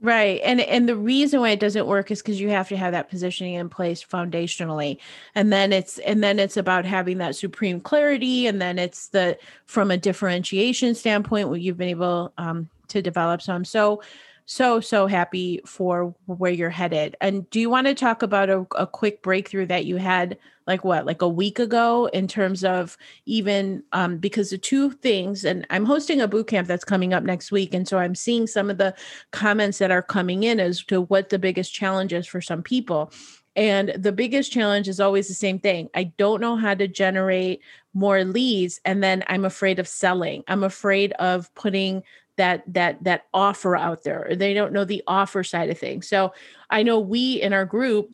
Right. 0.04 0.42
And 0.44 0.60
and 0.60 0.90
the 0.90 0.98
reason 0.98 1.40
why 1.40 1.52
it 1.52 1.62
doesn't 1.62 1.88
work 1.88 2.12
is 2.12 2.22
because 2.22 2.42
you 2.42 2.50
have 2.50 2.68
to 2.68 2.76
have 2.76 2.92
that 2.92 3.10
positioning 3.10 3.54
in 3.54 3.70
place 3.70 4.04
foundationally. 4.04 4.98
And 5.34 5.52
then 5.52 5.72
it's 5.72 5.98
and 6.00 6.22
then 6.22 6.40
it's 6.40 6.58
about 6.58 6.84
having 6.84 7.20
that 7.20 7.38
supreme 7.38 7.80
clarity. 7.80 8.46
And 8.46 8.62
then 8.62 8.78
it's 8.78 9.08
the 9.08 9.38
from 9.66 9.92
a 9.92 9.98
differentiation 9.98 10.94
standpoint 10.94 11.48
what 11.48 11.62
you've 11.62 11.78
been 11.78 11.88
able 11.88 12.34
um, 12.38 12.70
to 12.90 13.02
develop. 13.02 13.42
So 13.42 13.64
so 13.64 14.02
so 14.46 14.80
so 14.80 15.08
happy 15.08 15.62
for 15.66 16.14
where 16.26 16.52
you're 16.52 16.70
headed 16.70 17.16
and 17.22 17.50
do 17.50 17.60
you 17.60 17.70
want 17.70 17.88
to 17.88 17.96
talk 17.96 18.22
about 18.22 18.50
a, 18.50 18.66
a, 18.76 18.86
quick 18.86 19.22
breakthrough 19.22 19.66
that 19.66 19.86
you 19.86 19.96
had 19.98 20.38
like 20.68 20.84
what 20.84 21.06
like 21.06 21.22
a 21.22 21.28
week 21.28 21.60
ago 21.60 22.08
in 22.08 22.28
terms 22.28 22.64
of 22.64 22.98
even 23.26 23.84
um, 23.94 24.18
because 24.18 24.50
the 24.50 24.58
two 24.58 24.92
things 24.92 25.46
and 25.46 25.66
i'm 25.70 25.86
hosting 25.86 26.20
a 26.20 26.28
boot 26.28 26.48
camp 26.48 26.68
that's 26.68 26.84
coming 26.84 27.14
up 27.14 27.24
next 27.24 27.52
week 27.52 27.74
and 27.74 27.88
so 27.88 27.98
i'm 27.98 28.16
seeing 28.16 28.46
some 28.46 28.70
of 28.70 28.78
the 28.78 28.94
comments 29.32 29.78
that 29.78 29.92
are 29.92 30.02
coming 30.02 30.44
in 30.44 30.60
as 30.60 30.84
to 30.84 31.02
what 31.02 31.30
the 31.30 31.40
biggest 31.40 31.74
challenge 31.74 32.12
is 32.12 32.28
for 32.28 32.42
some 32.42 32.62
people 32.62 33.12
and 33.56 33.94
the 33.96 34.12
biggest 34.12 34.52
challenge 34.52 34.88
is 34.88 35.00
always 35.00 35.28
the 35.28 35.34
same 35.34 35.60
thing. 35.60 35.90
I 35.94 36.06
don't 36.06 36.42
know 36.42 36.56
how 36.56 36.74
to 36.74 36.88
generate 36.88 37.62
more 37.94 38.24
leads. 38.24 38.82
And 38.84 39.04
then 39.04 39.24
I'm 39.28 39.46
afraid 39.46 39.78
of 39.78 39.88
selling. 39.88 40.44
I'm 40.48 40.64
afraid 40.64 41.12
of 41.14 41.54
putting 41.54 42.04
that 42.38 42.64
that 42.68 43.04
that 43.04 43.26
offer 43.34 43.76
out 43.76 44.04
there 44.04 44.30
they 44.36 44.54
don't 44.54 44.74
know 44.74 44.86
the 44.86 45.04
offer 45.08 45.44
side 45.44 45.70
of 45.70 45.78
things. 45.78 46.08
So 46.08 46.34
i 46.70 46.84
know 46.84 47.00
we 47.00 47.42
in 47.42 47.54
our 47.54 47.66
group 47.66 48.12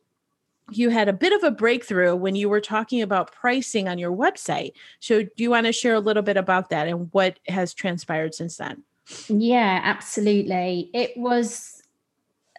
you 0.72 0.90
had 0.90 1.10
a 1.10 1.14
bit 1.14 1.34
of 1.34 1.44
a 1.44 1.52
breakthrough 1.52 2.16
when 2.16 2.36
you 2.36 2.50
were 2.50 2.62
talking 2.62 3.02
about 3.02 3.32
pricing 3.32 3.88
on 3.88 3.98
your 3.98 4.12
website. 4.12 4.74
So 5.00 5.24
do 5.24 5.30
you 5.38 5.50
want 5.50 5.66
to 5.66 5.72
share 5.72 5.96
a 5.96 6.00
little 6.00 6.24
bit 6.24 6.38
about 6.38 6.70
that 6.70 6.88
and 6.88 7.10
what 7.12 7.40
has 7.48 7.74
transpired 7.74 8.36
since 8.36 8.58
then? 8.58 8.84
Yeah 9.28 9.82
absolutely. 9.84 10.92
It 10.94 11.18
was 11.18 11.82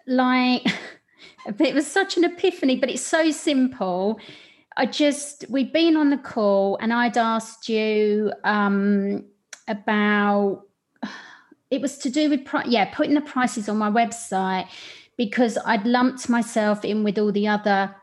like 0.06 0.66
it 1.46 1.74
was 1.74 1.86
such 1.86 2.16
an 2.16 2.24
epiphany 2.24 2.76
but 2.76 2.90
it's 2.90 3.02
so 3.02 3.30
simple. 3.30 4.18
I 4.76 4.86
just 4.86 5.44
we've 5.48 5.72
been 5.72 5.96
on 5.96 6.10
the 6.10 6.16
call 6.16 6.78
and 6.80 6.92
i'd 6.92 7.18
asked 7.18 7.68
you 7.68 8.32
um 8.44 9.24
about 9.68 10.62
it 11.70 11.80
was 11.80 11.98
to 11.98 12.10
do 12.10 12.28
with 12.28 12.40
yeah 12.66 12.92
putting 12.94 13.14
the 13.14 13.20
prices 13.20 13.68
on 13.68 13.76
my 13.78 13.90
website 13.90 14.68
because 15.16 15.58
I'd 15.64 15.86
lumped 15.86 16.28
myself 16.28 16.84
in 16.84 17.04
with 17.04 17.18
all 17.18 17.32
the 17.32 17.46
other 17.48 17.94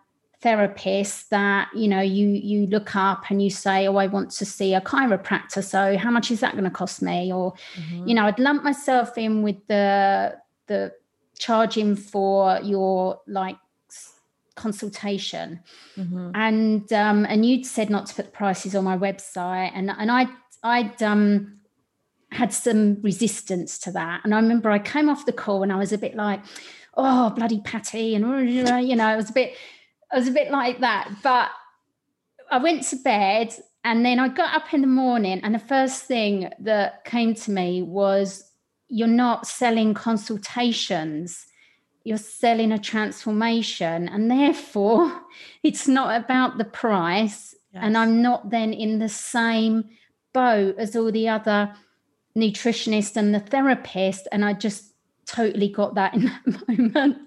therapists 0.44 1.28
that 1.30 1.68
you 1.76 1.88
know 1.88 2.00
you 2.00 2.28
you 2.28 2.68
look 2.68 2.96
up 2.96 3.24
and 3.30 3.42
you 3.42 3.50
say 3.50 3.88
oh 3.88 3.96
I 3.96 4.06
want 4.06 4.30
to 4.32 4.46
see 4.46 4.76
a 4.76 4.82
chiropractor 4.82 5.64
so 5.64 5.98
how 5.98 6.12
much 6.12 6.30
is 6.30 6.42
that 6.42 6.52
going 6.52 6.64
to 6.64 6.70
cost 6.70 7.02
me 7.02 7.34
or 7.34 7.54
mm-hmm. 7.76 8.08
you 8.08 8.14
know 8.14 8.26
I'd 8.26 8.38
lump 8.38 8.64
myself 8.64 9.18
in 9.18 9.42
with 9.42 9.56
the 9.68 10.38
the 10.68 10.94
charging 11.40 11.96
for 11.96 12.60
your 12.62 13.20
like 13.26 13.58
consultation 14.54 15.60
mm-hmm. 15.96 16.32
and 16.36 16.94
um 16.94 17.26
and 17.26 17.44
you'd 17.44 17.66
said 17.66 17.90
not 17.90 18.06
to 18.08 18.16
put 18.16 18.32
prices 18.32 18.76
on 18.76 18.84
my 18.84 18.98
website 18.98 19.72
and 19.74 19.90
and 19.90 20.12
I 20.12 20.28
I'd 20.64 21.02
um 21.02 21.57
had 22.32 22.54
some 22.54 23.02
resistance 23.02 23.78
to 23.80 23.92
that. 23.92 24.22
And 24.24 24.34
I 24.34 24.40
remember 24.40 24.70
I 24.70 24.80
came 24.80 25.10
off 25.10 25.26
the 25.26 25.32
call 25.32 25.64
and 25.64 25.72
I 25.72 25.78
was 25.78 25.94
a 25.94 25.98
bit 25.98 26.16
like, 26.16 26.42
oh, 26.96 27.30
bloody 27.32 27.62
Patty. 27.62 28.16
And, 28.16 28.50
you 28.50 28.64
know, 28.96 29.06
I 29.06 29.16
was 29.16 29.30
a 29.30 29.34
bit, 29.34 29.56
I 30.12 30.18
was 30.18 30.28
a 30.28 30.32
bit 30.32 30.52
like 30.52 30.82
that. 30.82 31.10
But 31.24 31.50
I 32.52 32.58
went 32.58 32.84
to 32.84 32.96
bed 32.98 33.54
and 33.84 34.06
then 34.06 34.20
I 34.20 34.28
got 34.28 34.56
up 34.56 34.74
in 34.74 34.82
the 34.82 34.88
morning 34.88 35.40
and 35.44 35.56
the 35.56 35.60
first 35.60 36.04
thing 36.04 36.52
that 36.60 37.06
came 37.06 37.34
to 37.36 37.52
me 37.52 37.82
was, 37.82 38.44
you're 38.90 39.08
not 39.08 39.46
selling 39.46 39.94
consultations 39.94 41.48
you're 42.08 42.18
selling 42.18 42.72
a 42.72 42.80
transformation 42.80 44.08
and 44.08 44.32
therefore 44.32 45.24
it's 45.64 45.90
not 45.90 46.16
about 46.16 46.58
the 46.58 46.64
price 46.64 47.54
yes. 47.74 47.84
and 47.84 47.98
i'm 47.98 48.22
not 48.22 48.50
then 48.50 48.72
in 48.72 49.00
the 49.00 49.10
same 49.10 49.84
boat 50.34 50.74
as 50.78 50.96
all 50.96 51.12
the 51.12 51.28
other 51.28 51.74
nutritionist 52.38 53.18
and 53.18 53.34
the 53.34 53.40
therapist 53.40 54.28
and 54.32 54.46
i 54.46 54.54
just 54.54 54.94
totally 55.26 55.68
got 55.68 55.96
that 55.96 56.14
in 56.14 56.26
that 56.46 56.68
moment. 56.70 57.18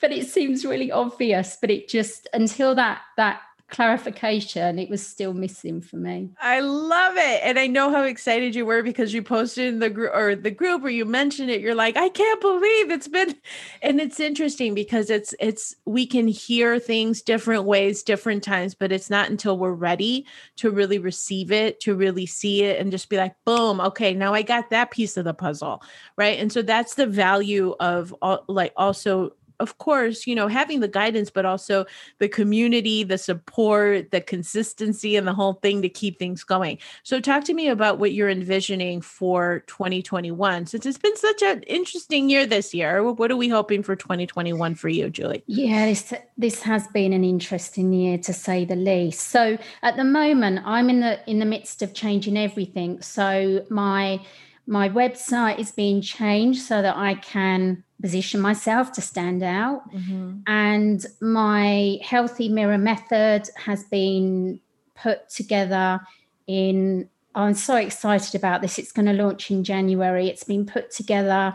But 0.00 0.10
it 0.10 0.26
seems 0.26 0.64
really 0.64 0.90
obvious 0.90 1.56
but 1.60 1.70
it 1.70 1.88
just 1.88 2.28
until 2.32 2.74
that 2.74 3.02
that 3.16 3.40
clarification 3.68 4.78
it 4.78 4.90
was 4.90 5.04
still 5.04 5.32
missing 5.32 5.80
for 5.80 5.96
me. 5.96 6.30
I 6.40 6.60
love 6.60 7.16
it 7.16 7.40
and 7.42 7.58
i 7.58 7.66
know 7.66 7.90
how 7.90 8.02
excited 8.02 8.54
you 8.54 8.66
were 8.66 8.82
because 8.82 9.12
you 9.12 9.22
posted 9.22 9.66
in 9.66 9.78
the 9.78 9.90
group 9.90 10.12
or 10.14 10.36
the 10.36 10.50
group 10.50 10.82
where 10.82 10.90
you 10.92 11.04
mentioned 11.04 11.50
it 11.50 11.60
you're 11.60 11.74
like 11.74 11.96
i 11.96 12.08
can't 12.08 12.40
believe 12.40 12.90
it's 12.90 13.08
been 13.08 13.34
and 13.82 14.00
it's 14.00 14.20
interesting 14.20 14.74
because 14.74 15.10
it's 15.10 15.34
it's 15.40 15.74
we 15.84 16.06
can 16.06 16.28
hear 16.28 16.78
things 16.78 17.22
different 17.22 17.64
ways 17.64 18.02
different 18.02 18.42
times 18.42 18.74
but 18.74 18.92
it's 18.92 19.10
not 19.10 19.30
until 19.30 19.58
we're 19.58 19.72
ready 19.72 20.26
to 20.56 20.70
really 20.70 20.98
receive 20.98 21.50
it 21.50 21.80
to 21.80 21.94
really 21.94 22.26
see 22.26 22.62
it 22.62 22.80
and 22.80 22.92
just 22.92 23.08
be 23.08 23.16
like 23.16 23.34
boom 23.44 23.80
okay 23.80 24.14
now 24.14 24.34
i 24.34 24.42
got 24.42 24.70
that 24.70 24.90
piece 24.90 25.16
of 25.16 25.24
the 25.24 25.34
puzzle 25.34 25.82
right? 26.16 26.38
And 26.38 26.52
so 26.52 26.62
that's 26.62 26.94
the 26.94 27.06
value 27.06 27.74
of 27.80 28.14
all, 28.22 28.44
like 28.48 28.72
also 28.76 29.32
of 29.64 29.78
course, 29.78 30.26
you 30.26 30.34
know, 30.34 30.46
having 30.46 30.80
the 30.80 30.88
guidance, 30.88 31.30
but 31.30 31.46
also 31.46 31.86
the 32.18 32.28
community, 32.28 33.02
the 33.02 33.16
support, 33.16 34.10
the 34.10 34.20
consistency, 34.20 35.16
and 35.16 35.26
the 35.26 35.32
whole 35.32 35.54
thing 35.54 35.80
to 35.80 35.88
keep 35.88 36.18
things 36.18 36.44
going. 36.44 36.76
So, 37.02 37.18
talk 37.18 37.44
to 37.44 37.54
me 37.54 37.68
about 37.68 37.98
what 37.98 38.12
you're 38.12 38.28
envisioning 38.28 39.00
for 39.00 39.64
2021, 39.66 40.66
since 40.66 40.84
it's 40.84 40.98
been 40.98 41.16
such 41.16 41.42
an 41.42 41.62
interesting 41.62 42.28
year 42.28 42.44
this 42.44 42.74
year. 42.74 43.02
What 43.02 43.30
are 43.30 43.36
we 43.36 43.48
hoping 43.48 43.82
for 43.82 43.96
2021 43.96 44.74
for 44.74 44.90
you, 44.90 45.08
Julie? 45.08 45.42
Yeah, 45.46 45.86
this 45.86 46.12
this 46.36 46.60
has 46.62 46.86
been 46.88 47.14
an 47.14 47.24
interesting 47.24 47.90
year 47.94 48.18
to 48.18 48.32
say 48.34 48.66
the 48.66 48.76
least. 48.76 49.30
So, 49.30 49.56
at 49.82 49.96
the 49.96 50.04
moment, 50.04 50.60
I'm 50.66 50.90
in 50.90 51.00
the 51.00 51.18
in 51.28 51.38
the 51.38 51.46
midst 51.46 51.80
of 51.80 51.94
changing 51.94 52.36
everything. 52.36 53.00
So, 53.00 53.64
my 53.70 54.20
my 54.66 54.88
website 54.88 55.58
is 55.58 55.70
being 55.72 56.00
changed 56.00 56.62
so 56.62 56.80
that 56.80 56.96
I 56.96 57.14
can 57.14 57.84
position 58.00 58.40
myself 58.40 58.92
to 58.92 59.00
stand 59.00 59.42
out. 59.42 59.90
Mm-hmm. 59.92 60.40
And 60.46 61.06
my 61.20 61.98
healthy 62.02 62.48
mirror 62.48 62.78
method 62.78 63.48
has 63.56 63.84
been 63.84 64.60
put 64.94 65.28
together 65.28 66.00
in. 66.46 67.08
I'm 67.34 67.54
so 67.54 67.76
excited 67.76 68.34
about 68.34 68.62
this. 68.62 68.78
It's 68.78 68.92
going 68.92 69.06
to 69.06 69.12
launch 69.12 69.50
in 69.50 69.64
January. 69.64 70.28
It's 70.28 70.44
been 70.44 70.66
put 70.66 70.90
together 70.90 71.54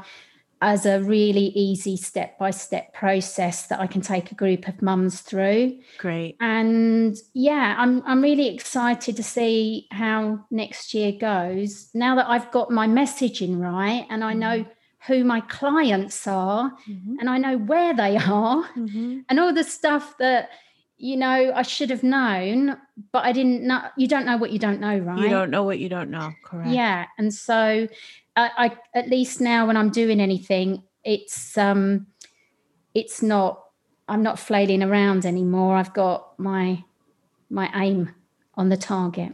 as 0.61 0.85
a 0.85 1.01
really 1.01 1.47
easy 1.55 1.95
step 1.95 2.37
by 2.37 2.51
step 2.51 2.93
process 2.93 3.67
that 3.67 3.79
I 3.79 3.87
can 3.87 4.01
take 4.01 4.31
a 4.31 4.35
group 4.35 4.67
of 4.67 4.81
mums 4.81 5.21
through. 5.21 5.79
Great. 5.97 6.35
And 6.41 7.15
yeah, 7.33 7.75
I'm 7.77 8.03
I'm 8.05 8.21
really 8.21 8.53
excited 8.53 9.15
to 9.15 9.23
see 9.23 9.87
how 9.91 10.45
next 10.51 10.93
year 10.93 11.13
goes. 11.13 11.89
Now 11.93 12.15
that 12.15 12.29
I've 12.29 12.51
got 12.51 12.71
my 12.71 12.87
messaging 12.87 13.59
right 13.59 14.05
and 14.09 14.23
I 14.23 14.33
know 14.33 14.59
mm-hmm. 14.59 15.13
who 15.13 15.23
my 15.23 15.39
clients 15.41 16.27
are 16.27 16.71
mm-hmm. 16.89 17.15
and 17.19 17.29
I 17.29 17.37
know 17.37 17.57
where 17.57 17.93
they 17.93 18.17
are 18.17 18.63
mm-hmm. 18.77 19.19
and 19.29 19.39
all 19.39 19.53
the 19.53 19.63
stuff 19.63 20.17
that 20.17 20.49
you 20.97 21.15
know 21.15 21.53
I 21.55 21.61
should 21.61 21.89
have 21.91 22.03
known 22.03 22.77
but 23.13 23.23
I 23.23 23.31
didn't 23.31 23.65
know 23.65 23.81
you 23.95 24.07
don't 24.09 24.25
know 24.25 24.35
what 24.35 24.51
you 24.51 24.59
don't 24.59 24.81
know 24.81 24.97
right 24.97 25.19
you 25.19 25.29
don't 25.29 25.49
know 25.49 25.63
what 25.63 25.79
you 25.79 25.87
don't 25.87 26.11
know 26.11 26.33
correct 26.43 26.71
yeah 26.71 27.05
and 27.17 27.33
so 27.33 27.87
I, 28.39 28.65
I 28.65 28.77
at 28.93 29.09
least 29.09 29.41
now 29.41 29.67
when 29.67 29.77
I'm 29.77 29.89
doing 29.89 30.19
anything, 30.19 30.83
it's 31.03 31.57
um, 31.57 32.07
it's 32.93 33.21
not. 33.21 33.63
I'm 34.07 34.23
not 34.23 34.39
flailing 34.39 34.81
around 34.81 35.25
anymore. 35.25 35.75
I've 35.75 35.93
got 35.93 36.39
my 36.39 36.83
my 37.49 37.69
aim 37.75 38.13
on 38.55 38.69
the 38.69 38.77
target. 38.77 39.33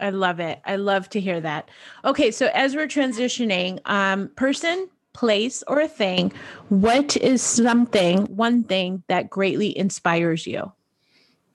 I 0.00 0.10
love 0.10 0.40
it. 0.40 0.60
I 0.64 0.76
love 0.76 1.08
to 1.10 1.20
hear 1.20 1.40
that. 1.40 1.70
Okay, 2.04 2.30
so 2.30 2.50
as 2.52 2.74
we're 2.74 2.86
transitioning, 2.86 3.80
um, 3.86 4.28
person, 4.36 4.88
place, 5.12 5.62
or 5.66 5.80
a 5.80 5.88
thing, 5.88 6.32
what 6.68 7.16
is 7.16 7.42
something, 7.42 8.24
one 8.26 8.62
thing 8.64 9.02
that 9.08 9.30
greatly 9.30 9.76
inspires 9.76 10.46
you? 10.46 10.72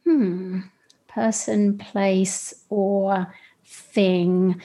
Hmm. 0.06 0.62
Person, 1.08 1.77
place, 1.77 2.54
or 2.69 3.32
thing. 3.65 4.62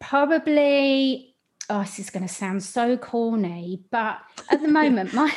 Probably 0.00 1.31
oh, 1.70 1.80
this 1.80 1.98
is 1.98 2.10
going 2.10 2.26
to 2.26 2.32
sound 2.32 2.62
so 2.62 2.96
corny, 2.96 3.82
but 3.90 4.18
at 4.50 4.62
the 4.62 4.68
moment, 4.80 5.12
my 5.14 5.32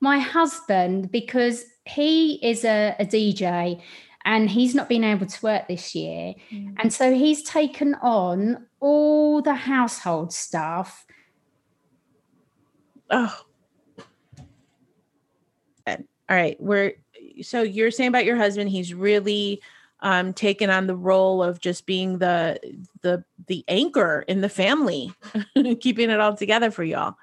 my 0.00 0.18
husband, 0.18 1.10
because 1.10 1.64
he 1.84 2.34
is 2.46 2.64
a, 2.64 2.94
a 2.98 3.06
DJ 3.06 3.80
and 4.24 4.50
he's 4.50 4.74
not 4.74 4.88
been 4.88 5.04
able 5.04 5.26
to 5.26 5.42
work 5.42 5.68
this 5.68 5.94
year. 5.94 6.34
Mm. 6.50 6.74
And 6.78 6.92
so 6.92 7.12
he's 7.12 7.42
taken 7.42 7.94
on 7.96 8.66
all 8.80 9.42
the 9.42 9.54
household 9.54 10.32
stuff. 10.32 11.06
Oh. 13.10 13.34
All 15.86 16.36
right. 16.36 16.56
We're 16.58 16.94
so 17.42 17.62
you're 17.62 17.90
saying 17.90 18.08
about 18.08 18.24
your 18.24 18.36
husband, 18.36 18.70
he's 18.70 18.94
really 18.94 19.60
um, 20.04 20.34
taken 20.34 20.70
on 20.70 20.86
the 20.86 20.94
role 20.94 21.42
of 21.42 21.60
just 21.60 21.86
being 21.86 22.18
the 22.18 22.60
the 23.00 23.24
the 23.48 23.64
anchor 23.66 24.24
in 24.28 24.42
the 24.42 24.48
family, 24.48 25.12
keeping 25.80 26.10
it 26.10 26.20
all 26.20 26.36
together 26.36 26.70
for 26.70 26.84
y'all. 26.84 27.16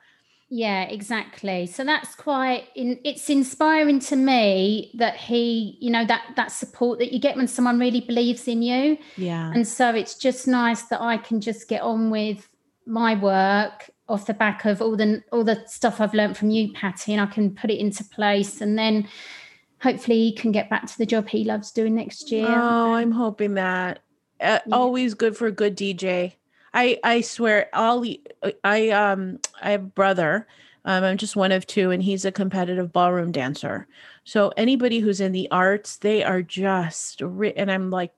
Yeah, 0.50 0.84
exactly. 0.84 1.65
So 1.67 1.86
that's 1.86 2.13
quite 2.15 2.65
in, 2.76 3.00
it's 3.06 3.30
inspiring 3.30 4.00
to 4.02 4.17
me 4.17 4.91
that 4.96 5.15
he, 5.15 5.78
you 5.80 5.89
know, 5.89 6.06
that 6.06 6.24
that 6.36 6.52
support 6.52 7.00
that 7.00 7.13
you 7.13 7.20
get 7.20 7.38
when 7.38 7.48
someone 7.48 7.80
really 7.80 8.02
believes 8.02 8.48
in 8.50 8.62
you. 8.62 8.98
Yeah. 9.15 9.52
And 9.54 9.65
so 9.65 9.96
it's 9.96 10.15
just 10.15 10.48
nice 10.48 10.82
that 10.84 11.00
I 11.00 11.17
can 11.17 11.39
just 11.39 11.70
get 11.70 11.82
on 11.84 12.10
with 12.10 12.50
my 12.86 13.15
work 13.15 13.91
off 14.10 14.26
the 14.26 14.34
back 14.34 14.65
of 14.65 14.82
all 14.82 14.98
the 14.98 15.24
all 15.32 15.46
the 15.46 15.63
stuff 15.67 16.02
I've 16.02 16.15
learned 16.15 16.36
from 16.36 16.50
you, 16.50 16.74
Patty, 16.74 17.13
and 17.13 17.22
I 17.22 17.28
can 17.28 17.56
put 17.56 17.70
it 17.70 17.80
into 17.80 18.04
place 18.04 18.60
and 18.60 18.78
then 18.78 19.08
hopefully 19.82 20.20
he 20.20 20.34
can 20.34 20.52
get 20.52 20.70
back 20.70 20.86
to 20.88 20.98
the 20.98 21.06
job 21.06 21.28
he 21.28 21.44
loves 21.44 21.72
doing 21.72 21.96
next 21.96 22.32
year. 22.32 22.48
Oh, 22.48 22.94
I'm 22.94 23.12
hoping 23.12 23.56
that. 23.56 24.00
Uh, 24.39 24.60
yeah. 24.65 24.76
Always 24.76 25.13
good 25.13 25.36
for 25.36 25.48
a 25.48 25.52
good 25.52 25.76
DJ. 25.76 26.34
I 26.74 27.00
I 27.04 27.22
swear, 27.22 27.70
all 27.74 28.06
I 28.63 28.89
um 28.89 29.39
I 29.62 29.72
have 29.72 29.84
a 29.84 29.86
brother. 29.86 30.48
Um, 30.84 31.04
I'm 31.04 31.17
just 31.17 31.36
one 31.36 31.52
of 31.52 31.67
two, 31.67 31.91
and 31.91 32.02
he's 32.02 32.26
a 32.26 32.32
competitive 32.32 32.91
ballroom 32.91 33.32
dancer. 33.32 33.88
So 34.24 34.52
anybody 34.58 35.00
who's 35.00 35.22
in 35.22 35.32
the 35.32 35.50
arts, 35.52 35.98
they 35.98 36.24
are 36.24 36.41
just 36.41 37.22
and 37.22 37.72
I'm 37.72 37.91
like 37.91 38.13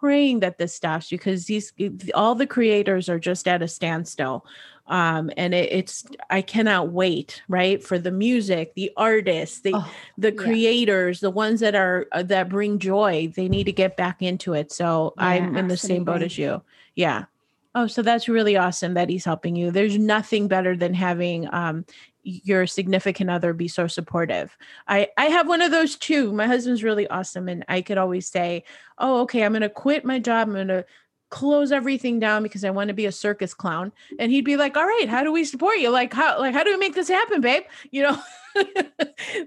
praying 0.00 0.40
that 0.40 0.58
this 0.58 0.74
stops 0.74 1.08
because 1.08 1.46
these 1.46 1.72
all 2.14 2.34
the 2.34 2.46
creators 2.46 3.08
are 3.08 3.18
just 3.18 3.48
at 3.48 3.62
a 3.62 3.68
standstill. 3.68 4.44
Um, 4.86 5.30
and 5.36 5.52
it, 5.52 5.70
it's 5.70 6.06
i 6.30 6.40
cannot 6.40 6.92
wait 6.92 7.42
right 7.46 7.84
for 7.84 7.98
the 7.98 8.10
music 8.10 8.72
the 8.72 8.90
artists 8.96 9.60
the 9.60 9.72
oh, 9.74 9.94
the 10.16 10.32
creators 10.32 11.20
yeah. 11.20 11.26
the 11.26 11.30
ones 11.30 11.60
that 11.60 11.74
are 11.74 12.06
uh, 12.12 12.22
that 12.22 12.48
bring 12.48 12.78
joy 12.78 13.30
they 13.36 13.50
need 13.50 13.64
to 13.64 13.72
get 13.72 13.98
back 13.98 14.22
into 14.22 14.54
it. 14.54 14.72
So 14.72 15.12
yeah, 15.18 15.24
i'm 15.26 15.56
in 15.56 15.68
the 15.68 15.76
same 15.76 16.04
boat 16.04 16.22
as 16.22 16.38
you. 16.38 16.62
Yeah. 16.94 17.26
Oh 17.74 17.86
so 17.86 18.00
that's 18.00 18.30
really 18.30 18.56
awesome 18.56 18.94
that 18.94 19.10
he's 19.10 19.26
helping 19.26 19.56
you. 19.56 19.70
There's 19.70 19.98
nothing 19.98 20.48
better 20.48 20.74
than 20.74 20.94
having 20.94 21.52
um, 21.52 21.84
your 22.22 22.66
significant 22.66 23.30
other 23.30 23.52
be 23.52 23.68
so 23.68 23.86
supportive. 23.86 24.56
I 24.86 25.08
I 25.16 25.26
have 25.26 25.48
one 25.48 25.62
of 25.62 25.70
those 25.70 25.96
too. 25.96 26.32
My 26.32 26.46
husband's 26.46 26.84
really 26.84 27.06
awesome 27.08 27.48
and 27.48 27.64
I 27.68 27.80
could 27.82 27.98
always 27.98 28.28
say, 28.28 28.64
"Oh, 28.98 29.20
okay, 29.22 29.44
I'm 29.44 29.52
going 29.52 29.62
to 29.62 29.68
quit 29.68 30.04
my 30.04 30.18
job. 30.18 30.48
I'm 30.48 30.54
going 30.54 30.68
to 30.68 30.84
close 31.30 31.72
everything 31.72 32.18
down 32.18 32.42
because 32.42 32.64
I 32.64 32.70
want 32.70 32.88
to 32.88 32.94
be 32.94 33.06
a 33.06 33.12
circus 33.12 33.54
clown. 33.54 33.92
And 34.18 34.32
he'd 34.32 34.44
be 34.44 34.56
like, 34.56 34.76
"All 34.76 34.86
right, 34.86 35.08
how 35.08 35.22
do 35.22 35.32
we 35.32 35.44
support 35.44 35.78
you? 35.78 35.90
Like 35.90 36.12
how 36.12 36.38
like 36.38 36.54
how 36.54 36.64
do 36.64 36.70
we 36.70 36.78
make 36.78 36.94
this 36.94 37.08
happen, 37.08 37.40
babe?" 37.40 37.64
You 37.90 38.02
know. 38.02 38.22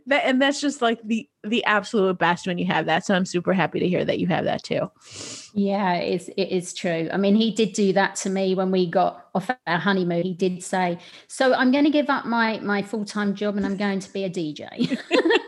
that 0.05 0.21
and 0.25 0.41
that's 0.41 0.61
just 0.61 0.81
like 0.81 0.99
the 1.03 1.27
the 1.43 1.63
absolute 1.65 2.17
best 2.17 2.47
when 2.47 2.57
you 2.57 2.65
have 2.65 2.85
that. 2.85 3.05
So 3.05 3.15
I'm 3.15 3.25
super 3.25 3.53
happy 3.53 3.79
to 3.79 3.87
hear 3.87 4.05
that 4.05 4.19
you 4.19 4.27
have 4.27 4.45
that 4.45 4.63
too. 4.63 4.91
Yeah, 5.53 5.95
it's 5.95 6.29
it 6.29 6.49
is 6.49 6.73
true. 6.73 7.09
I 7.11 7.17
mean, 7.17 7.35
he 7.35 7.51
did 7.51 7.73
do 7.73 7.93
that 7.93 8.15
to 8.17 8.29
me 8.29 8.55
when 8.55 8.71
we 8.71 8.89
got 8.89 9.27
off 9.33 9.49
our 9.67 9.79
honeymoon. 9.79 10.23
He 10.23 10.33
did 10.33 10.63
say, 10.63 10.99
"So 11.27 11.53
I'm 11.53 11.71
going 11.71 11.85
to 11.85 11.89
give 11.89 12.09
up 12.09 12.25
my 12.25 12.59
my 12.59 12.81
full-time 12.81 13.35
job 13.35 13.57
and 13.57 13.65
I'm 13.65 13.77
going 13.77 13.99
to 13.99 14.13
be 14.13 14.23
a 14.23 14.29
DJ." 14.29 14.97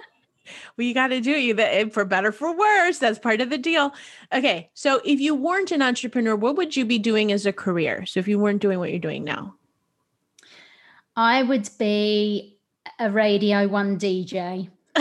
well, 0.77 0.87
you 0.87 0.93
got 0.93 1.07
to 1.07 1.21
do 1.21 1.31
you 1.31 1.53
that 1.55 1.93
for 1.93 2.03
better 2.03 2.31
for 2.31 2.55
worse. 2.55 2.97
That's 2.97 3.19
part 3.19 3.41
of 3.41 3.49
the 3.49 3.57
deal. 3.57 3.93
Okay, 4.33 4.69
so 4.73 5.01
if 5.05 5.19
you 5.19 5.35
weren't 5.35 5.71
an 5.71 5.81
entrepreneur, 5.81 6.35
what 6.35 6.55
would 6.55 6.75
you 6.75 6.83
be 6.83 6.97
doing 6.97 7.31
as 7.31 7.45
a 7.45 7.53
career? 7.53 8.05
So 8.05 8.19
if 8.19 8.27
you 8.27 8.39
weren't 8.39 8.61
doing 8.61 8.79
what 8.79 8.89
you're 8.89 8.99
doing 8.99 9.23
now, 9.23 9.55
I 11.15 11.43
would 11.43 11.69
be 11.77 12.57
a 12.99 13.11
Radio 13.11 13.67
One 13.67 13.99
DJ. 13.99 14.69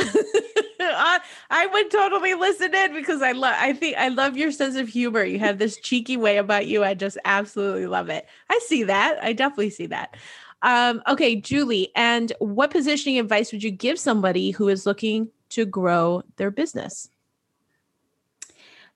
I, 0.95 1.21
I 1.51 1.67
would 1.67 1.91
totally 1.91 2.35
listen 2.35 2.75
in 2.75 2.93
because 2.93 3.23
I 3.23 3.33
love 3.33 3.55
I 3.57 3.73
think 3.73 3.97
I 3.97 4.09
love 4.09 4.37
your 4.37 4.51
sense 4.51 4.77
of 4.77 4.89
humor. 4.89 5.25
You 5.25 5.39
have 5.39 5.59
this 5.59 5.79
cheeky 5.79 6.19
way 6.19 6.37
about 6.37 6.67
you. 6.67 6.85
I 6.85 6.93
just 6.93 7.17
absolutely 7.25 7.87
love 7.87 8.11
it. 8.11 8.27
I 8.51 8.61
see 8.67 8.83
that. 8.85 9.19
I 9.23 9.33
definitely 9.33 9.71
see 9.71 9.87
that. 9.87 10.17
Um, 10.63 11.03
okay, 11.09 11.35
Julie, 11.35 11.91
and 11.97 12.33
what 12.39 12.71
positioning 12.71 13.19
advice 13.19 13.53
would 13.53 13.63
you 13.63 13.71
give 13.71 13.99
somebody 13.99 14.51
who 14.51 14.69
is 14.69 14.87
looking 14.87 15.29
to 15.55 15.65
grow 15.65 16.23
their 16.37 16.51
business? 16.51 17.09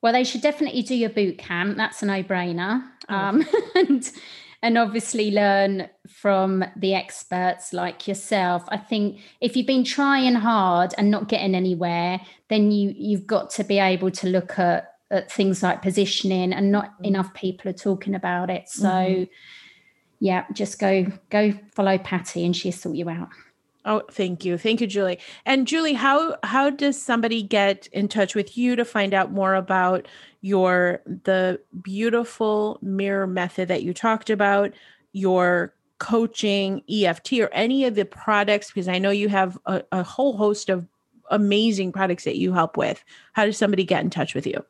Well, 0.03 0.13
they 0.13 0.25
should 0.25 0.43
definitely 0.43 0.83
do 0.83 0.95
your 0.95 1.11
boot 1.11 1.39
camp. 1.39 1.77
That's 1.77 2.03
a 2.03 2.07
no-brainer. 2.07 2.85
Oh, 3.09 3.15
um, 3.15 3.47
and 3.75 4.11
and 4.63 4.79
obviously 4.79 5.31
learn 5.31 5.89
from 6.09 6.65
the 6.77 6.95
experts 6.95 7.73
like 7.73 8.09
yourself. 8.09 8.65
I 8.69 8.79
think 8.79 9.21
if 9.41 9.57
you've 9.57 9.67
been 9.67 9.85
trying 9.85 10.35
hard 10.35 10.95
and 10.99 11.11
not 11.11 11.29
getting 11.29 11.55
anywhere, 11.55 12.21
then 12.49 12.71
you 12.71 12.95
you've 12.97 13.27
got 13.27 13.51
to 13.51 13.65
be 13.65 13.79
able 13.79 14.11
to 14.13 14.29
look 14.29 14.59
at, 14.59 14.93
at 15.11 15.31
things 15.31 15.63
like 15.63 15.83
positioning 15.83 16.53
and 16.53 16.73
not 16.73 16.87
mm-hmm. 16.95 17.05
enough 17.07 17.35
people 17.35 17.71
are 17.71 17.75
talking 17.75 18.15
about 18.15 18.51
it. 18.51 18.69
So 18.69 18.89
mm-hmm. 18.89 19.25
yeah, 20.21 20.45
just 20.53 20.79
go 20.79 21.07
go 21.31 21.53
follow 21.73 21.99
Patty 21.99 22.45
and 22.45 22.57
she'll 22.57 22.73
sort 22.73 22.97
you 22.97 23.09
out. 23.09 23.29
Oh, 23.87 24.03
thank 24.11 24.45
you. 24.45 24.59
Thank 24.59 24.81
you, 24.81 24.89
Julie. 24.89 25.21
And 25.47 25.67
Julie, 25.67 25.93
how 25.93 26.37
how 26.43 26.71
does 26.71 27.01
somebody 27.01 27.41
get 27.41 27.87
in 27.93 28.09
touch 28.09 28.35
with 28.35 28.59
you 28.59 28.75
to 28.75 28.85
find 28.85 29.15
out 29.15 29.31
more 29.31 29.55
about 29.55 30.09
your 30.41 31.01
the 31.07 31.61
beautiful 31.83 32.81
mirror 32.83 33.29
method 33.29 33.69
that 33.69 33.85
you 33.85 33.95
talked 33.95 34.29
about, 34.29 34.73
your 35.13 35.73
coaching, 35.99 36.83
EFT, 36.91 37.35
or 37.35 37.49
any 37.53 37.85
of 37.85 37.95
the 37.95 38.05
products? 38.05 38.73
Because 38.73 38.89
I 38.89 38.99
know 38.99 39.11
you 39.11 39.29
have 39.29 39.57
a, 39.67 39.85
a 39.93 40.03
whole 40.03 40.37
host 40.37 40.69
of 40.69 40.89
amazing 41.31 41.93
products 41.93 42.25
that 42.25 42.39
you 42.39 42.53
help 42.53 42.77
with. 42.77 43.05
How 43.35 43.45
does 43.45 43.57
somebody 43.57 43.85
get 43.85 44.03
in 44.03 44.11
touch 44.11 44.35
with 44.35 44.49
you? 44.49 44.65